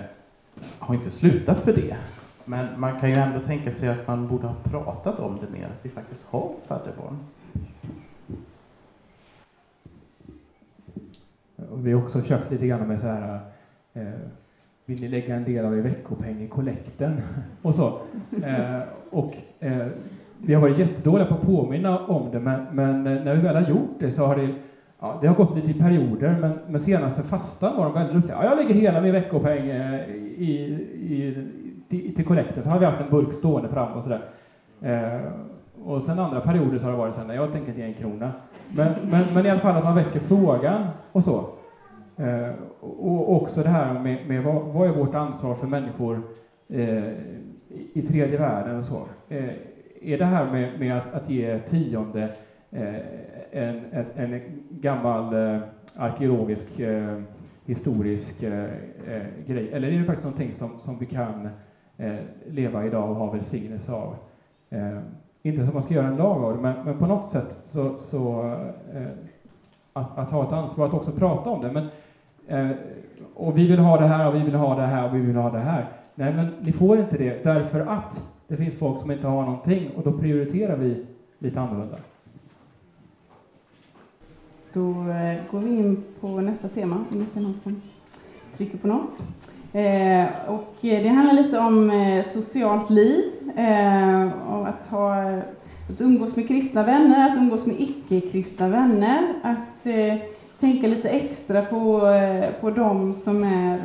[0.80, 1.98] har inte slutat för det.
[2.46, 5.66] Men man kan ju ändå tänka sig att man borde ha pratat om det mer,
[5.66, 7.18] att vi faktiskt har fadderbarn.
[11.72, 13.40] Och vi har också köpt lite grann med så här,
[13.94, 14.04] eh,
[14.86, 17.22] vill ni lägga en del av er veckopeng i kollekten?
[17.62, 18.00] och så.
[18.44, 19.88] Eh, och eh,
[20.46, 23.56] vi har varit jättedåliga på att påminna om det, men, men eh, när vi väl
[23.56, 24.48] har gjort det så har det
[25.00, 28.36] Ja, det har gått lite i perioder, men, men senaste fastan var de väldigt duktiga.
[28.36, 30.54] Ja, jag lägger hela min veckopeng eh, i,
[30.94, 31.48] i,
[31.90, 34.22] i, till kollekten, så har vi haft en burk stående fram och sådär.
[34.82, 35.22] Eh,
[35.84, 38.32] och sen andra perioder så har det varit så jag tänker inte ge en krona.
[38.76, 41.38] Men, men, men i alla fall att man väcker frågan och så.
[42.18, 46.22] Eh, och också det här med, med vad, vad, är vårt ansvar för människor
[46.70, 47.12] eh,
[47.94, 49.02] i tredje världen och så.
[49.30, 49.50] Eh,
[50.08, 52.30] är det här med, med att, att ge tionde
[52.72, 52.96] eh,
[53.52, 55.62] en, en, en, gammal eh,
[55.96, 57.22] arkeologisk eh,
[57.66, 58.64] historisk eh,
[59.08, 61.50] eh, grej, eller är det faktiskt någonting som, som vi kan
[61.98, 62.16] eh,
[62.48, 64.16] leva idag och ha välsignelse av?
[65.42, 67.98] inte som man ska göra en lag av det, men, men på något sätt så,
[67.98, 68.42] så
[69.94, 71.72] att, att, ha ett ansvar att också prata om det.
[71.72, 71.88] Men,
[73.36, 75.36] och vi vill ha det här och vi vill ha det här och vi vill
[75.36, 75.86] ha det här.
[76.16, 79.90] Nej, men ni får inte det därför att det finns folk som inte har någonting
[79.96, 81.06] och då prioriterar vi
[81.40, 81.98] lite annorlunda.
[84.74, 87.82] Då eh, går vi in på nästa tema, om det är någon som
[88.58, 89.20] trycker på något.
[89.74, 93.24] Eh, och eh, det handlar lite om eh, socialt liv,
[93.56, 95.16] eh, och att, ha,
[95.90, 99.88] att umgås med kristna vänner, att umgås med icke-kristna vänner, att
[100.60, 102.02] tänka lite extra på,
[102.62, 103.80] på de som är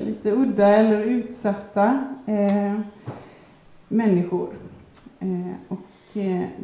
[0.00, 2.04] lite udda eller utsatta
[3.92, 4.48] människor.
[5.68, 5.78] och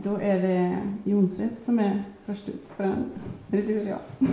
[0.02, 3.04] då är det Jonsrätt som är först ut på den.
[3.50, 3.98] Är det du eller jag?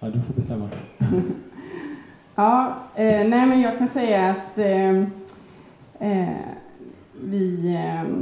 [0.00, 0.68] Ja, du får bestämma.
[2.34, 4.98] ja, eh, nej men jag kan säga att eh,
[5.98, 6.36] eh,
[7.20, 8.12] vi eh,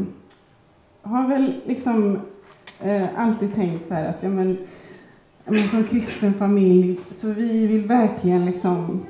[1.03, 2.19] har väl liksom
[2.81, 4.59] eh, alltid tänkt så här att ja, men,
[5.45, 9.03] men som kristen familj så vi vill verkligen liksom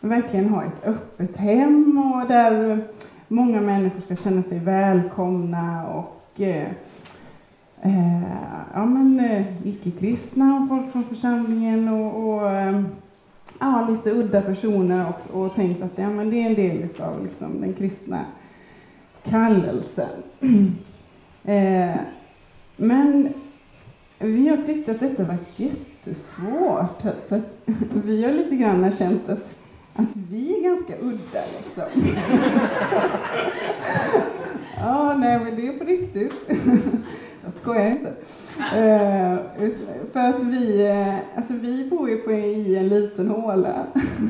[0.00, 2.84] verkligen ha ett öppet hem och där
[3.28, 6.68] många människor ska känna sig välkomna och eh,
[7.82, 8.22] eh,
[8.74, 12.82] ja, men, eh, icke-kristna och folk från församlingen och, och eh,
[13.60, 17.24] ja, lite udda personer också och tänkt att ja, men det är en del av
[17.24, 18.24] liksom, den kristna
[19.24, 20.22] kallelsen.
[21.44, 21.96] eh,
[22.76, 23.28] men
[24.18, 27.62] vi har tyckt att detta varit jättesvårt för att
[28.04, 29.56] vi har lite grann känt att,
[29.96, 31.84] att vi är ganska udda liksom.
[34.78, 36.34] ja, nej men det är på riktigt.
[37.44, 38.08] Jag skojar inte.
[38.58, 39.38] Eh,
[40.12, 43.86] för att vi, eh, alltså vi bor ju på, i en liten håla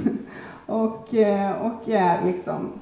[0.66, 2.72] och, eh, och är liksom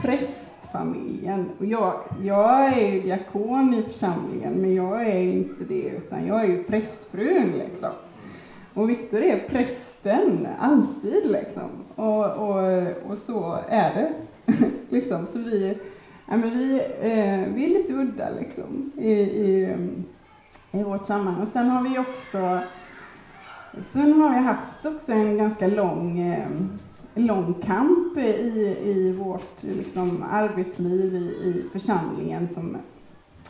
[0.00, 1.50] prästfamiljen.
[1.58, 6.40] Och jag, jag är ju diakon i församlingen, men jag är inte det, utan jag
[6.40, 7.90] är ju prästfrun liksom.
[8.74, 11.70] Och Viktor är prästen, alltid liksom.
[11.94, 14.12] Och, och, och så är det.
[14.88, 15.26] liksom.
[15.26, 15.78] Så vi,
[16.30, 19.76] Ja, men vi, eh, vi är lite udda liksom, i, i,
[20.72, 21.42] i vårt sammanhang.
[21.42, 22.60] Och sen har vi också
[23.92, 26.48] Sen har vi haft också en ganska lång, eh,
[27.14, 32.76] lång kamp i, i vårt liksom, arbetsliv i, i församlingen som,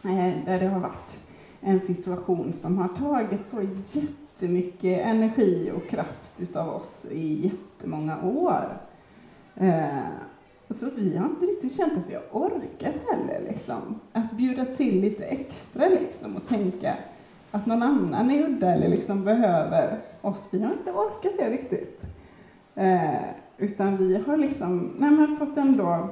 [0.04, 1.18] eh, där det har varit
[1.60, 3.60] en situation som har tagit så
[4.40, 8.78] jättemycket energi och kraft utav oss i jättemånga år.
[9.56, 10.04] Eh,
[10.70, 14.00] så vi har inte riktigt känt att vi har orkat heller, liksom.
[14.12, 16.94] Att bjuda till lite extra liksom, och tänka
[17.50, 20.48] att någon annan är udda eller liksom behöver oss.
[20.50, 22.02] Vi har inte orkat det riktigt.
[22.74, 23.20] Eh,
[23.58, 26.08] utan vi har liksom, nej, fått ändå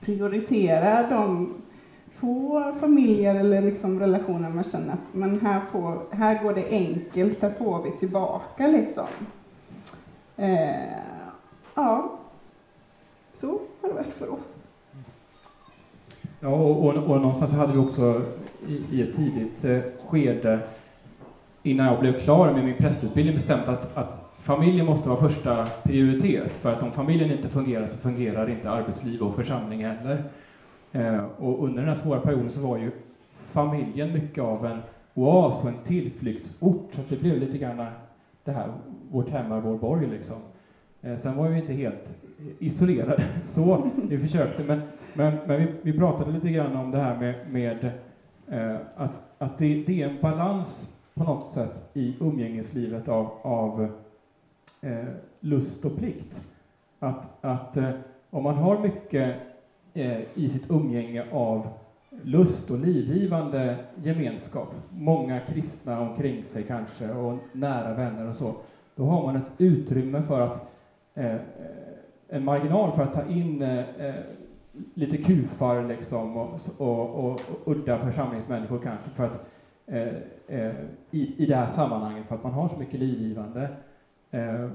[0.00, 1.54] prioritera de
[2.22, 7.42] få familjer eller liksom relationer man känner att men här, får, här går det enkelt,
[7.42, 9.06] här får vi tillbaka liksom.
[10.36, 10.92] Eh,
[11.74, 12.12] ja,
[13.40, 13.46] så
[13.80, 14.68] har det varit för oss.
[16.40, 18.22] Ja, och, och, och någonstans hade vi också
[18.68, 20.58] i, i ett tidigt eh, skede,
[21.62, 26.52] innan jag blev klar med min prästutbildning, bestämt att, att familjen måste vara första prioritet,
[26.52, 30.24] för att om familjen inte fungerar så fungerar inte arbetsliv och församling heller.
[30.92, 32.90] Eh, och under den här svåra perioden så var ju
[33.52, 34.78] familjen mycket av en
[35.14, 37.86] oas och en tillflyktsort, så det blev lite grann
[38.44, 38.72] det här,
[39.10, 40.36] vårt hem är vår borg liksom.
[41.02, 42.18] Eh, sen var vi inte helt
[42.58, 44.80] isolerade, så vi försökte, men,
[45.14, 47.90] men, men vi, vi, pratade lite grann om det här med, med
[48.48, 53.88] eh, att, att det, det, är en balans på något sätt i umgängeslivet av, av
[54.80, 55.04] eh,
[55.40, 56.48] lust och plikt.
[56.98, 57.90] Att, att eh,
[58.30, 59.36] om man har mycket
[59.94, 61.68] Eh, i sitt umgänge av
[62.22, 68.54] lust och livgivande gemenskap, många kristna omkring sig kanske och nära vänner och så,
[68.96, 70.72] då har man ett utrymme för att
[71.14, 71.36] eh,
[72.28, 74.14] en marginal för att ta in eh, eh
[74.94, 79.46] lite kufar liksom och, och, och, och udda församlingsmänniskor kanske för att
[79.86, 80.74] eh, eh,
[81.10, 83.68] i, i det här sammanhanget för att man har så mycket livgivande.
[84.30, 84.70] Eh,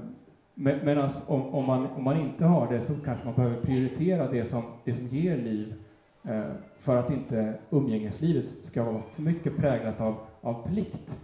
[0.60, 4.44] men om, om, man, om man inte har det så kanske man behöver prioritera det
[4.44, 5.74] som, det som ger liv
[6.22, 6.44] eh,
[6.80, 11.16] för att inte umgängeslivet ska vara för mycket präglat av, av plikt.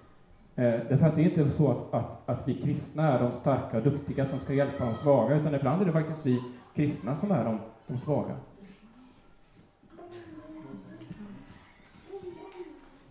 [0.55, 3.77] Eh, därför att det är inte så att, att, att vi kristna är de starka
[3.77, 6.41] och duktiga som ska hjälpa de svaga, utan ibland är det faktiskt vi
[6.75, 8.37] kristna som är de, de svaga.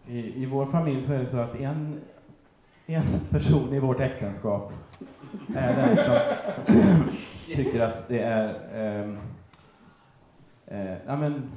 [0.07, 2.01] I, I vår familj så är det så att en,
[2.85, 4.73] en person i vårt äktenskap
[5.55, 6.17] är den som
[7.55, 8.47] tycker att det är...
[8.73, 9.09] Eh,
[10.67, 11.51] eh, ja, men,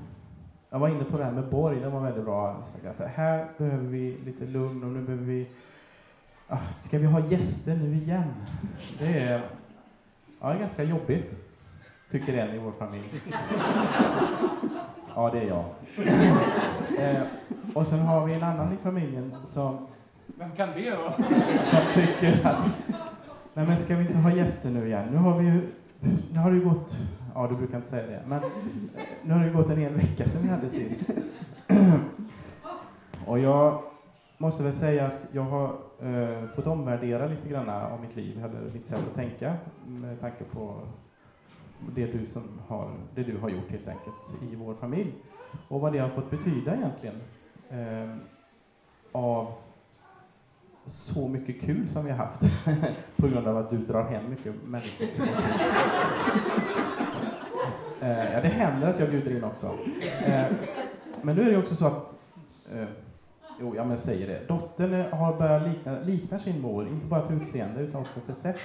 [0.71, 2.63] jag var inne på det här med Borg, det var väldigt bra.
[2.99, 5.49] Att här behöver vi lite lugn och nu behöver vi...
[6.49, 8.35] Ah, ska vi ha gäster nu igen?
[8.99, 9.41] Det är,
[10.41, 11.31] ja, det är ganska jobbigt,
[12.11, 13.23] tycker en i vår familj.
[15.15, 15.65] Ja, det är jag.
[16.99, 17.23] Eh,
[17.75, 19.87] och sen har vi en annan i familjen som...
[20.27, 21.13] Vem kan det vara?
[21.65, 22.65] Som tycker att...
[23.57, 25.09] Nej, men ska vi inte ha gäster nu igen?
[25.11, 25.61] Nu har vi ju...
[26.33, 26.97] Nu har det ju gått...
[27.35, 28.23] Ja, du brukar inte säga det.
[28.27, 28.43] Men
[29.23, 31.03] nu har det ju gått en hel vecka sedan vi hade sist.
[33.27, 33.83] Och jag
[34.39, 35.67] måste väl säga att jag har
[36.03, 39.55] eh, fått omvärdera lite grann av mitt liv, eller mitt sätt att tänka,
[39.87, 40.75] med tanke på
[41.95, 45.13] det du, som har, det du har gjort helt enkelt i vår familj.
[45.69, 47.17] Och vad det har fått betyda egentligen
[47.71, 48.17] eh,
[49.13, 49.53] av
[50.87, 52.43] så mycket kul som vi har haft
[53.17, 55.07] på grund av att du drar hem mycket människor.
[58.01, 59.67] eh, ja, det händer att jag bjuder in också.
[60.27, 60.45] Eh,
[61.23, 62.13] men nu är det också så att
[62.73, 62.89] eh,
[63.61, 64.49] Jo, ja men säger det.
[64.49, 68.61] Dottern har börjat likna, likna sin mor, inte bara till utseende utan också till sätt.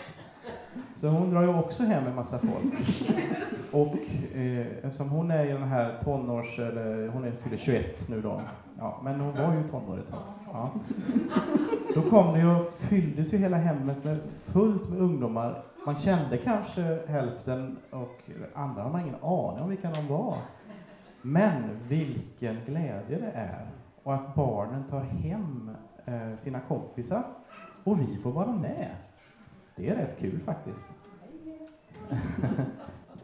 [0.97, 2.73] Så hon drar ju också hem en massa folk.
[3.71, 3.95] Och
[4.35, 8.41] eh, eftersom hon är i den här tonårs, eller hon är fyller 21 nu då,
[8.79, 10.19] ja, men hon var ju tonår ett tag.
[10.53, 10.71] Ja.
[11.95, 15.63] Då kom det ju och fylldes ju hela hemmet med fullt med ungdomar.
[15.85, 18.21] Man kände kanske hälften och
[18.53, 20.37] andra har man ingen aning om vilka de var.
[21.21, 23.67] Men vilken glädje det är
[24.03, 25.71] och att barnen tar hem
[26.05, 27.23] eh, sina kompisar
[27.83, 28.89] och vi får vara med.
[29.81, 30.91] Det är rätt kul faktiskt.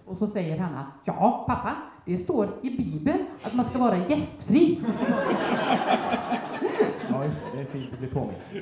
[0.05, 4.79] Och så säger Hanna, ja pappa, det står i Bibeln att man ska vara gästfri.
[7.09, 7.57] Ja, just det.
[7.57, 8.37] Det är fint att bli påmind.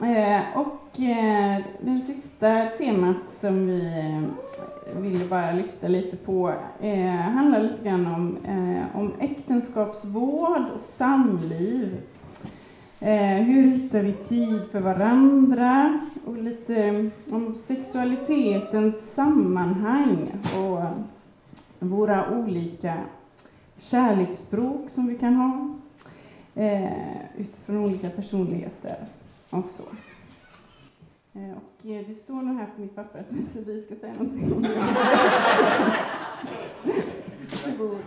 [0.00, 3.86] Eh, och eh, det sista temat som vi
[4.86, 8.38] eh, ville bara lyfta lite på eh, handlar lite grann om,
[8.94, 12.00] om äktenskapsvård och samliv.
[13.04, 16.00] Eh, hur hittar vi tid för varandra?
[16.24, 20.80] Och lite eh, om sexualitetens sammanhang och
[21.78, 22.96] våra olika
[23.78, 25.74] kärleksspråk som vi kan ha
[26.62, 28.96] eh, utifrån olika personligheter
[29.50, 29.82] och så.
[31.38, 33.46] Eh, och eh, det står nog här på mitt papper att vi
[33.82, 34.68] ska säga någonting om det.
[37.50, 37.98] Varsågod.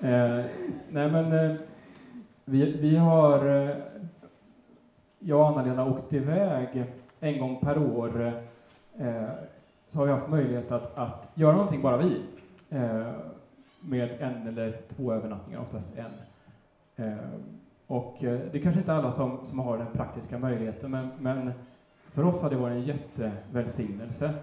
[0.00, 0.44] Eh,
[0.88, 1.56] nej men, eh,
[2.48, 3.76] vi, vi har, eh,
[5.18, 6.84] jag och Anna-Lena åkt iväg
[7.20, 8.32] en gång per år,
[8.98, 9.28] eh,
[9.88, 12.22] så har vi haft möjlighet att, att göra någonting bara vi,
[12.70, 13.12] eh,
[13.80, 16.12] med en eller två övernattningar, oftast en.
[17.06, 17.16] Eh,
[17.86, 21.52] och eh, det är kanske inte alla som, som har den praktiska möjligheten, men, men
[22.12, 24.34] för oss har det varit en jättevälsignelse.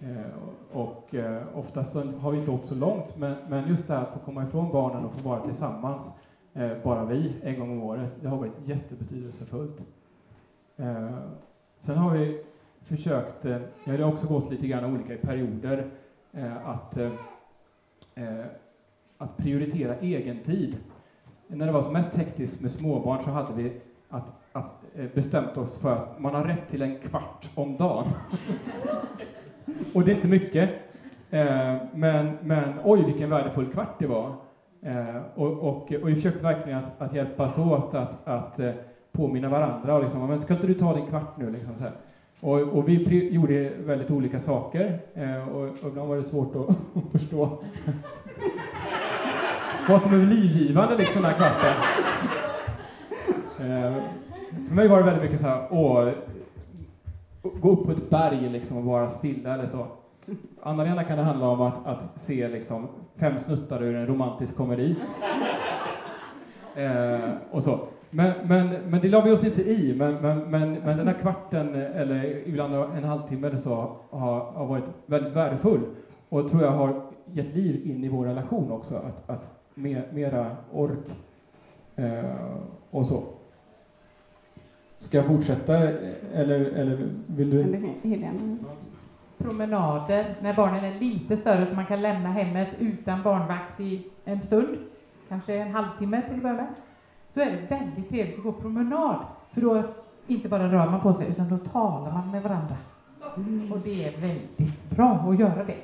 [0.00, 4.02] Eh, och eh, oftast har vi inte åkt så långt, men, men just det här
[4.02, 6.17] att få komma ifrån barnen och få vara tillsammans,
[6.54, 9.80] Eh, bara vi, en gång om året, det har varit jättebetydelsefullt.
[10.76, 11.18] Eh,
[11.78, 12.44] sen har vi
[12.82, 15.90] försökt, eh, det har också gått lite grann olika i perioder,
[16.32, 17.12] eh, att, eh,
[18.14, 18.44] eh,
[19.18, 20.76] att prioritera egen tid.
[21.46, 23.72] När det var som mest hektiskt med småbarn så hade vi
[24.08, 28.06] att, att eh, bestämt oss för att man har rätt till en kvart om dagen.
[29.94, 30.70] Och det är inte mycket.
[31.30, 34.36] Eh, men, men oj, vilken värdefull kvart det var.
[34.82, 38.72] Eh, och, och, och vi försökte verkligen att, att hjälpas åt att, att eh,
[39.12, 39.94] påminna varandra.
[39.94, 41.50] Och liksom, men ska inte du ta din kvart nu?
[41.50, 41.92] Liksom, så här.
[42.40, 44.98] Och, och vi gjorde väldigt olika saker.
[45.14, 46.68] Eh, och, och ibland var det svårt att,
[47.04, 47.58] att förstå
[49.88, 51.74] vad som är livgivande liksom, den här kvarten.
[53.60, 54.02] Eh,
[54.68, 56.10] för mig var det väldigt mycket så här, åh,
[57.42, 59.86] gå upp på ett berg liksom och vara stilla eller så.
[60.62, 64.96] Anna-Lena kan det handla om att, att se liksom fem snuttar ur en romantisk komedi.
[66.74, 67.78] Eh, och så.
[68.10, 71.14] Men, men, men det la vi oss inte i, men, men, men, men den här
[71.14, 75.80] kvarten, eller ibland en halvtimme eller så, har, har varit väldigt värdefull
[76.28, 80.56] och tror jag har gett liv in i vår relation också, att, att mer, mera
[80.72, 81.06] ork
[81.96, 82.24] eh,
[82.90, 83.22] och så.
[84.98, 85.76] Ska jag fortsätta,
[86.34, 87.62] eller, eller vill du?
[88.08, 88.56] Helena?
[89.38, 94.42] Promenader när barnen är lite större så man kan lämna hemmet utan barnvakt i en
[94.42, 94.78] stund,
[95.28, 96.66] kanske en halvtimme till att börja med.
[97.34, 99.16] Så är det väldigt trevligt att gå promenad,
[99.52, 99.82] för då
[100.26, 102.76] inte bara rör man på sig utan då talar man med varandra.
[103.74, 105.76] Och det är väldigt bra att göra det.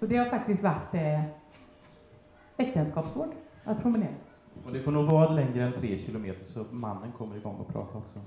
[0.00, 1.22] Så det har faktiskt varit eh,
[2.56, 3.30] äktenskapsvård
[3.64, 4.14] att promenera.
[4.66, 7.98] Och det får nog vara längre än tre kilometer så mannen kommer igång och pratar
[7.98, 8.20] också.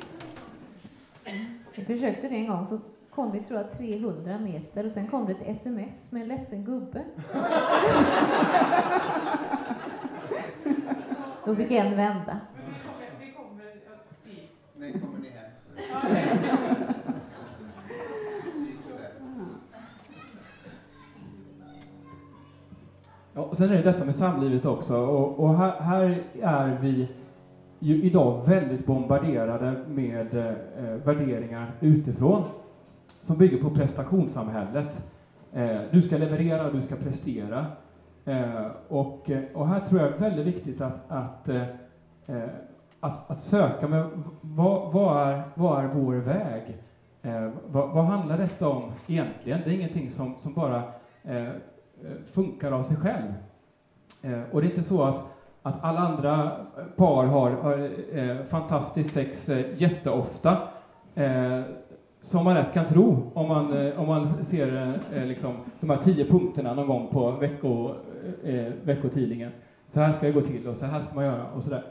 [1.75, 5.25] Vi försökte det en gång, så kom vi tror jag 300 meter och sen kom
[5.25, 7.03] det ett sms med en ledsen gubbe.
[11.45, 12.39] Då fick en vända.
[14.75, 15.51] Nu kommer ni hem.
[23.33, 27.07] Ja, och sen är det detta med samlivet också, och, och här, här är vi
[27.83, 32.43] ju idag väldigt bombarderade med eh, eh, värderingar utifrån
[33.21, 35.11] som bygger på prestationssamhället.
[35.53, 37.65] Eh, du ska leverera, du ska prestera.
[38.25, 41.61] Eh, och, eh, och här tror jag det är väldigt viktigt att, att, eh,
[42.27, 42.49] eh,
[42.99, 44.09] att, att söka med
[44.41, 46.77] vad, vad, är, vad är vår väg?
[47.21, 49.61] Eh, vad, vad handlar detta om egentligen?
[49.63, 50.83] Det är ingenting som, som bara
[52.33, 53.33] funkar av sig själv.
[54.51, 55.30] och det är inte så att
[55.63, 60.57] att alla andra eh, par har, har eh, fantastiskt sex eh, jätteofta.
[61.15, 61.61] Eh,
[62.21, 65.89] som man rätt kan tro om man, eh, om man ser eh, eh, liksom, de
[65.89, 67.91] här tio punkterna någon gång på vecko,
[68.43, 69.51] eh, eh, veckotidningen.
[69.87, 71.83] Så här ska det gå till och så här ska man göra och sådär.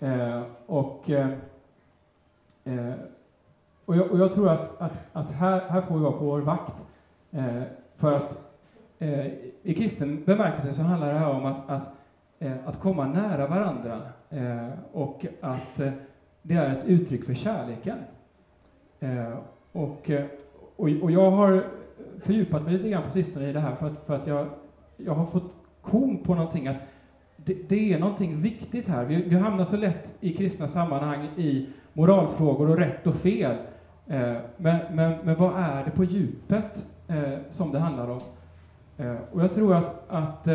[0.00, 1.10] Eh, och,
[3.84, 6.40] och, jag, och jag tror att, att, att här, här får vi vara på vår
[6.40, 6.72] vakt.
[7.96, 8.40] för att
[9.62, 11.82] i kristen bemärkelse så handlar det här om att, att
[12.38, 15.92] Eh, att komma nära varandra eh, och att eh,
[16.42, 17.98] det är ett uttryck för kärleken.
[19.72, 20.10] Och,
[20.76, 21.64] och, jag har
[22.22, 24.46] fördjupat mig lite grann på sistone i det här för att, för att jag,
[24.96, 26.76] jag har fått kom på någonting att
[27.36, 29.04] det, det, är någonting viktigt här.
[29.04, 33.56] Vi, vi hamnar så lätt i kristna sammanhang i moralfrågor och rätt och fel.
[34.06, 36.84] men, men, men vad är det på djupet
[37.50, 38.20] som det handlar om?
[39.32, 40.48] och jag tror att, att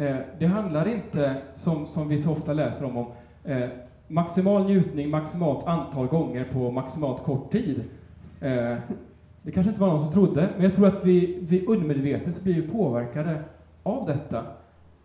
[0.00, 3.06] Eh, det handlar inte, som, som vi så ofta läser om, om
[3.44, 3.68] eh,
[4.08, 7.84] maximal njutning maximalt antal gånger på maximalt kort tid.
[8.40, 8.76] Eh,
[9.42, 12.68] det kanske inte var någon som trodde, men jag tror att vi, vi undermedvetet blir
[12.68, 13.42] påverkade
[13.82, 14.44] av detta.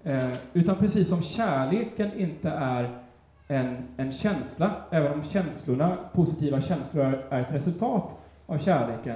[0.04, 2.98] Eh, utan precis som kärleken inte är
[3.48, 9.16] en, en känsla, även om känslorna, positiva känslor är ett resultat av kärleken,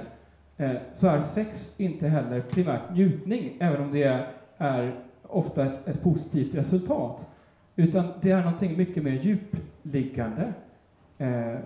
[0.56, 4.26] eh, så är sex inte heller primärt njutning, även om det är,
[4.58, 4.94] är
[5.30, 7.26] ofta ett, ett positivt resultat,
[7.76, 10.52] utan det är någonting mycket mer djupliggande.
[11.18, 11.56] Eh,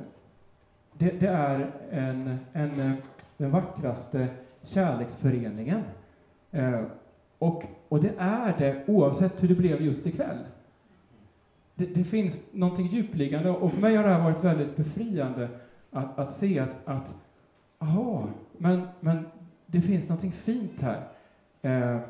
[0.92, 2.96] det, det, är en, en,
[3.36, 4.28] den vackraste
[4.62, 5.82] kärleksföreningen.
[6.50, 6.82] Eh,
[7.38, 10.38] och, och det är det oavsett hur det blev just ikväll.
[11.74, 15.48] Det, det finns någonting djupliggande och för mig har det här varit väldigt befriande
[15.90, 17.06] att, att se att, att
[17.78, 19.26] aha, men, men
[19.66, 21.00] det finns någonting fint här.
[21.62, 22.00] Eh,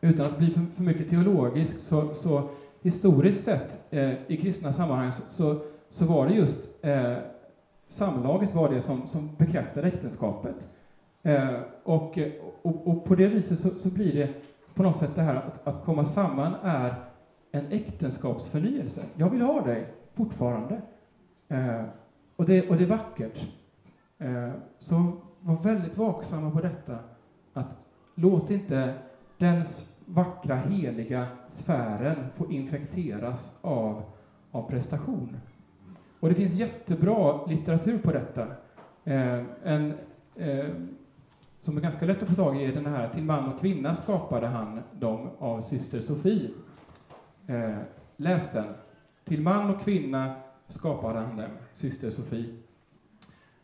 [0.00, 2.48] utan att bli för, för mycket teologisk, så, så
[2.82, 7.16] historiskt sett eh, i kristna sammanhang så, så, så var det just eh,
[7.88, 10.54] samlaget var det som, som bekräftade äktenskapet.
[11.22, 12.18] Eh, och,
[12.62, 14.28] och, och, på det viset så, så, blir det
[14.74, 16.94] på något sätt det här att, att komma samman är
[17.50, 19.02] en äktenskapsförnyelse.
[19.14, 20.80] Jag vill ha dig fortfarande.
[21.48, 21.84] Eh,
[22.36, 23.46] och, det, och det är vackert.
[24.18, 26.98] Eh, så var väldigt vaksamma på detta.
[27.52, 27.76] Att
[28.14, 28.94] låt inte
[29.38, 29.64] den
[30.04, 34.02] vackra, heliga sfären får infekteras av,
[34.50, 35.36] av prestation.
[36.20, 38.46] Och det finns jättebra litteratur på detta.
[39.04, 39.94] Eh, en,
[40.36, 40.66] eh,
[41.60, 43.94] som är ganska lätt att få tag i är den här Till man och kvinna
[43.94, 46.50] skapade han dem av syster Sofie.
[47.46, 47.76] Eh,
[48.16, 48.66] läs den.
[49.24, 50.34] Till man och kvinna
[50.68, 52.54] skapade han dem, syster Sofie.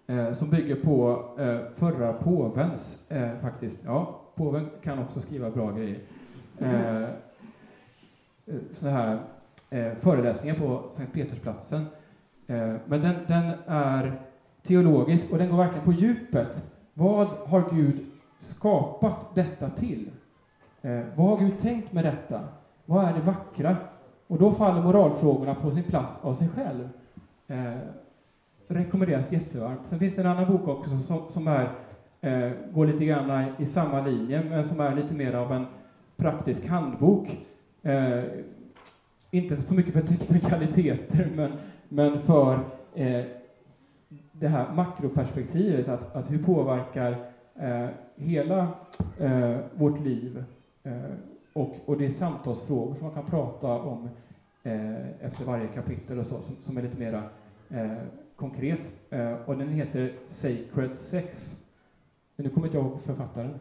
[0.07, 5.73] Eh, som bygger på eh, förra påvens, eh, faktiskt, ja, påven kan också skriva bra
[5.73, 5.99] grejer.
[6.59, 7.09] Eh, eh,
[8.73, 9.19] så här
[9.71, 11.87] eh, föreläsningar på Sankt Petersplatsen.
[12.47, 14.21] Eh, men den, den är
[14.63, 16.71] teologisk och den går verkligen på djupet.
[16.95, 18.07] Vad har Gud
[18.39, 20.11] skapat detta till?
[20.83, 22.41] Eh, vad har Gud tänkt med detta?
[22.87, 23.77] vad är det vackra?
[24.27, 26.89] Och då faller moralfrågorna på sin plats av sig själv.
[27.47, 27.79] Eh,
[28.69, 29.87] rekommenderas jättevarmt.
[29.87, 31.71] Sen finns det en annan bok också som, som är,
[32.25, 35.67] eh, går lite grann i samma linje, men som är lite mer av en
[36.17, 37.47] praktisk handbok.
[37.83, 38.23] Eh,
[39.31, 41.53] inte så mycket för teknikaliteter, men,
[41.89, 42.59] men för
[42.95, 43.25] eh,
[44.33, 47.17] det här makroperspektivet, att, att hur påverkar
[47.55, 48.69] eh, hela
[49.19, 50.45] eh, vårt liv
[50.83, 50.93] eh,
[51.53, 54.09] och, och det är samtalsfrågor som man kan prata om
[54.63, 57.23] eh, efter varje kapitel och så, som, som är lite mera
[57.71, 57.93] eh,
[58.37, 58.91] konkret.
[59.11, 61.61] Eh, och den heter Sacred Sex.
[62.37, 63.61] Men nu kommer inte jag ihåg författaren.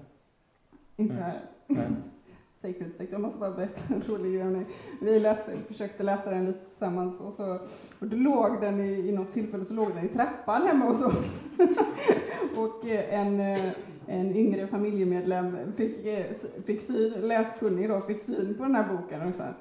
[0.95, 1.23] Inte Nej.
[1.23, 1.41] här.
[1.67, 1.87] Nej.
[2.61, 3.11] Sacred Sex.
[3.11, 4.65] Jag måste bara berätta en rolig grej.
[5.01, 7.53] Vi läste, försökte läsa den lite tillsammans och, så,
[7.99, 11.05] och då låg den i, i något tillfälle så låg den i trappan hemma hos
[11.05, 11.25] oss.
[12.57, 13.71] och eh, en, eh,
[14.07, 16.25] en yngre familjemedlem fick, eh,
[16.65, 19.53] fick syn, läskunnig då, fick syn på den här boken och så här.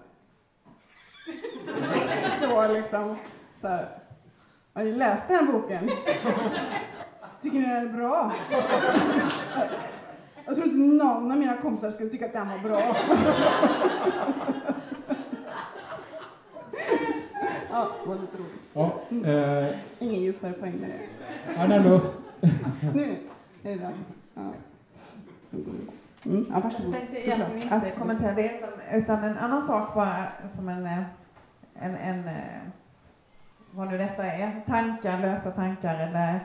[2.41, 3.17] Så liksom,
[3.61, 3.89] så här.
[4.73, 5.91] Har ni läst den här boken?
[7.43, 8.33] Tycker ni den är bra?
[10.47, 12.81] Jag tror inte någon av mina kompisar skulle tycka att den var bra.
[17.71, 18.71] ja, det var lite roligt.
[18.75, 19.69] Ja, eh,
[19.99, 21.53] Ingen djupare poäng med det.
[21.59, 22.19] här närmar oss.
[22.95, 23.17] Nu
[23.65, 23.97] är det dags.
[24.35, 24.41] Ja.
[26.25, 26.93] Mm, ja, Jag varsågod.
[26.95, 27.99] tänkte egentligen inte Absolut.
[27.99, 30.27] kommentera det, utan, utan en annan sak bara
[30.57, 31.03] som en, eh,
[31.75, 32.35] en, en eh,
[33.71, 36.41] vad nu detta är, tankar, lösa tankar eller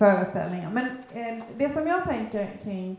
[0.00, 0.70] föreställningar.
[0.70, 2.96] Men eh, det som jag tänker kring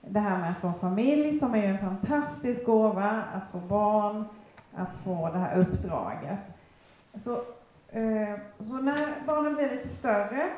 [0.00, 4.24] det här med att få familj, som är en fantastisk gåva, att få barn,
[4.74, 6.38] att få det här uppdraget.
[7.24, 7.32] Så,
[7.88, 10.48] eh, så när barnen blir lite större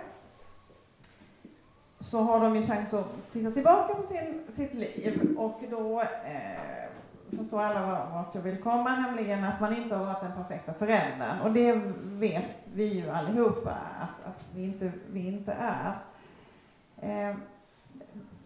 [2.01, 6.89] så har de ju chans att titta tillbaka på sin, sitt liv och då eh,
[7.37, 11.41] förstår alla vart jag vill komma, nämligen att man inte har varit den perfekta föräldern.
[11.41, 13.70] Och det vet vi ju allihopa
[14.01, 15.99] att, att vi, inte, vi inte är.
[17.01, 17.37] Eh,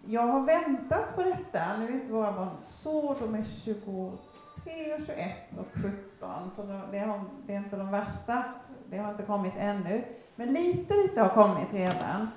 [0.06, 5.32] jag har väntat på detta, nu är inte våra barn så, de är 23, 21
[5.58, 8.44] och 17, så det, har, det är inte de värsta,
[8.90, 10.04] det har inte kommit ännu.
[10.36, 12.28] Men lite, lite har kommit redan.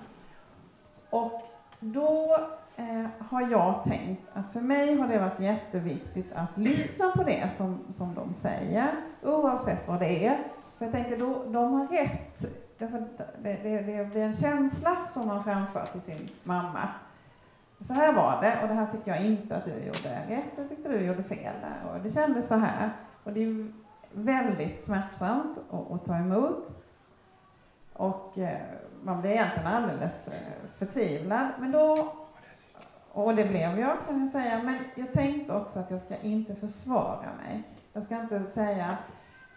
[1.09, 1.41] Och
[1.79, 2.39] då
[2.77, 7.49] eh, har jag tänkt att för mig har det varit jätteviktigt att lyssna på det
[7.57, 8.91] som, som de säger,
[9.23, 10.37] oavsett vad det är.
[10.77, 12.45] För jag tänker, då, de har rätt.
[12.77, 13.03] Därför
[13.43, 16.89] det, det, det blir en känsla som man framför till sin mamma.
[17.85, 20.69] Så här var det och det här tycker jag inte att du gjorde rätt, jag
[20.69, 22.89] tyckte du gjorde fel där och det kändes så här.
[23.23, 23.71] Och det är
[24.11, 26.69] väldigt smärtsamt att, att ta emot.
[27.93, 28.59] Och eh,
[29.03, 31.47] man blir egentligen alldeles eh, förtvivlad.
[31.59, 32.13] Men då,
[33.17, 36.55] och det blev jag kan jag säga, men jag tänkte också att jag ska inte
[36.55, 37.63] försvara mig.
[37.93, 38.97] Jag ska inte säga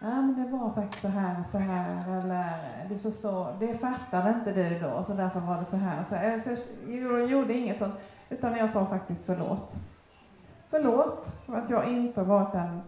[0.03, 2.53] Ja, men det var faktiskt så här och så här, eller
[2.89, 6.03] du förstår, det fattade inte du då, så därför var det så här.
[6.03, 6.39] Så, här.
[6.39, 6.49] så
[6.91, 7.93] jag gjorde inget sånt,
[8.29, 9.73] utan jag sa faktiskt förlåt.
[10.69, 12.81] Förlåt för att jag inte varit den,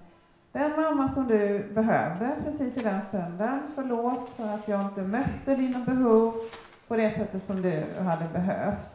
[0.51, 3.59] den mamma som du behövde precis i den stunden.
[3.75, 6.33] Förlåt för att jag inte mötte dina behov
[6.87, 8.92] på det sättet som du hade behövt.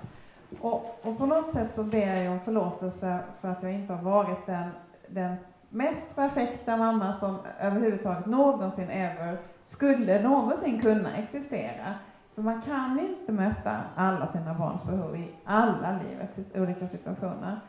[0.60, 4.02] Och, och på något sätt så ber jag om förlåtelse för att jag inte har
[4.02, 4.70] varit den,
[5.08, 5.36] den
[5.68, 11.94] mest perfekta mamma som överhuvudtaget någonsin ever skulle någonsin kunna existera.
[12.34, 17.60] För man kan inte möta alla sina barns behov i alla livets olika situationer.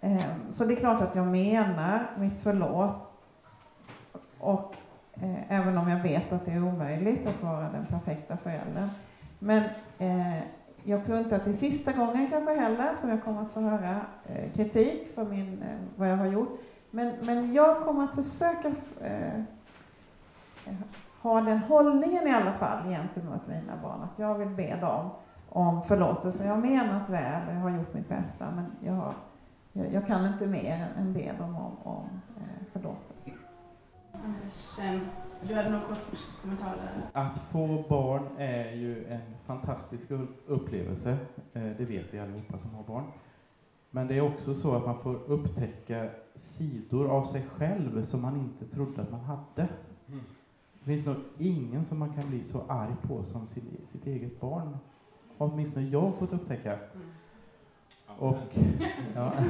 [0.00, 2.96] Ehm, så det är klart att jag menar mitt förlåt.
[4.38, 4.74] Och
[5.14, 8.88] eh, även om jag vet att det är omöjligt att vara den perfekta föräldern.
[9.38, 9.64] Men
[9.98, 10.42] eh,
[10.84, 13.60] jag tror inte att det är sista gången kanske heller som jag kommer att få
[13.60, 16.60] höra eh, kritik för min, eh, vad jag har gjort.
[16.90, 18.68] Men, men jag kommer att försöka
[19.00, 19.42] eh,
[21.22, 25.10] ha den hållningen i alla fall gentemot mina barn, att jag vill be dem
[25.48, 26.44] om förlåtelse.
[26.44, 29.14] Jag har menat väl och jag har gjort mitt bästa, men jag, har,
[29.72, 33.30] jag, jag kan inte mer än be dem om, om eh, förlåtelse.
[34.12, 35.00] Anders, eh,
[35.48, 35.98] du hade någon kort
[36.42, 37.22] kommentar där?
[37.22, 40.10] Att få barn är ju en fantastisk
[40.46, 41.18] upplevelse.
[41.52, 43.04] Eh, Det vet vi allihopa som har barn.
[43.90, 48.36] Men det är också så att man får upptäcka sidor av sig själv som man
[48.36, 49.68] inte trodde att man hade.
[50.78, 54.40] Det finns nog ingen som man kan bli så arg på som sin, sitt eget
[54.40, 54.76] barn.
[55.38, 56.78] Har åtminstone jag fått upptäcka.
[58.18, 58.36] Och,
[59.14, 59.32] ja.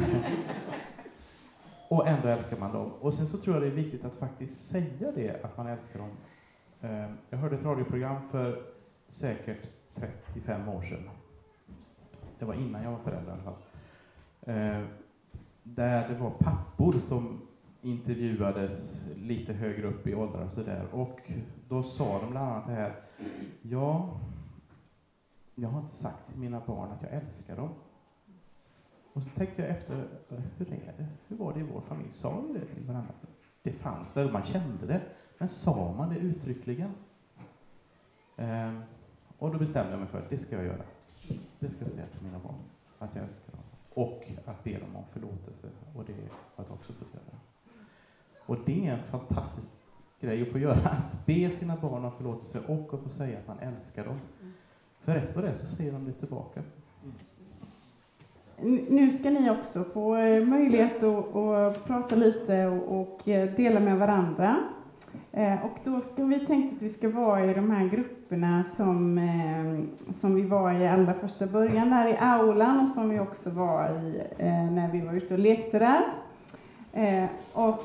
[1.91, 2.93] och ändå älskar man dem.
[3.01, 5.99] Och sen så tror jag det är viktigt att faktiskt säga det, att man älskar
[5.99, 6.11] dem.
[6.80, 8.62] Ehm, jag hörde ett radioprogram för
[9.09, 11.11] säkert 35 år sedan.
[12.38, 13.57] Det var innan jag var förälder i alla fall.
[14.47, 14.86] Ehm,
[15.62, 17.41] där det var pappor som
[17.82, 20.86] intervjuades lite högre upp i åldrar och sådär.
[20.93, 21.32] Och
[21.68, 23.01] då sa de bland annat det här,
[23.62, 24.20] ja,
[25.55, 27.70] jag har inte sagt till mina barn att jag älskar dem.
[29.21, 30.09] Och så tänkte jag efter,
[30.59, 31.07] hur är det?
[31.29, 32.12] Hur var det i vår familj?
[32.12, 33.12] Sa vi det till varandra?
[33.62, 35.01] Det fanns där, man kände det.
[35.39, 36.91] Men sa man det uttryckligen?
[38.37, 38.83] Ehm,
[39.39, 40.83] och då bestämde jag mig för att det ska jag göra.
[41.59, 42.55] Det ska jag säga till mina barn,
[42.99, 43.62] att jag älskar dem.
[43.91, 45.68] Och att be dem om förlåtelse.
[45.95, 46.12] Och det
[46.57, 47.41] har jag också fått göra.
[48.47, 49.68] Och det är en fantastisk
[50.21, 50.89] grej att få göra.
[50.89, 54.21] Att be sina barn om förlåtelse och att få säga att man älskar dem.
[55.01, 56.62] För rätt vad det är så ser de det tillbaka.
[58.63, 63.81] Nu ska ni också få eh, möjlighet att, att prata lite och, och eh, dela
[63.81, 64.57] med varandra.
[65.33, 69.21] Eh, och då ska vi tänkt att vi ska vara i de här grupperna som,
[70.21, 73.89] som vi var i allra första början där i aulan och som vi också var
[73.91, 74.23] i
[74.71, 76.03] när vi var ute och lekte där.
[77.55, 77.85] Och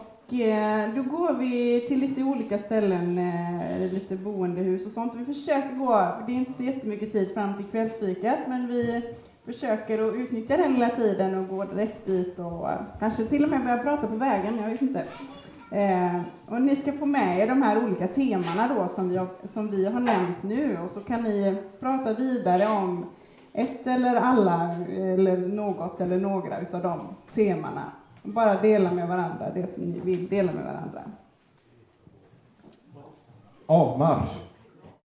[0.95, 3.19] då går vi till lite olika ställen,
[3.93, 5.13] lite boendehus och sånt.
[5.15, 9.03] Vi försöker gå, det är inte så jättemycket tid fram till kvällsfikat, men vi
[9.45, 13.49] försöker att utnyttja den lilla tiden och gå direkt dit och eh, kanske till och
[13.49, 15.05] med börja prata på vägen, jag vet inte.
[15.71, 19.27] Eh, och ni ska få med er de här olika temana då som vi, har,
[19.43, 23.05] som vi har nämnt nu och så kan ni prata vidare om
[23.53, 26.99] ett eller alla eller något eller några utav de
[27.33, 27.91] temana.
[28.23, 31.03] Bara dela med varandra det som ni vill dela med varandra.
[33.65, 34.54] Avmarsch!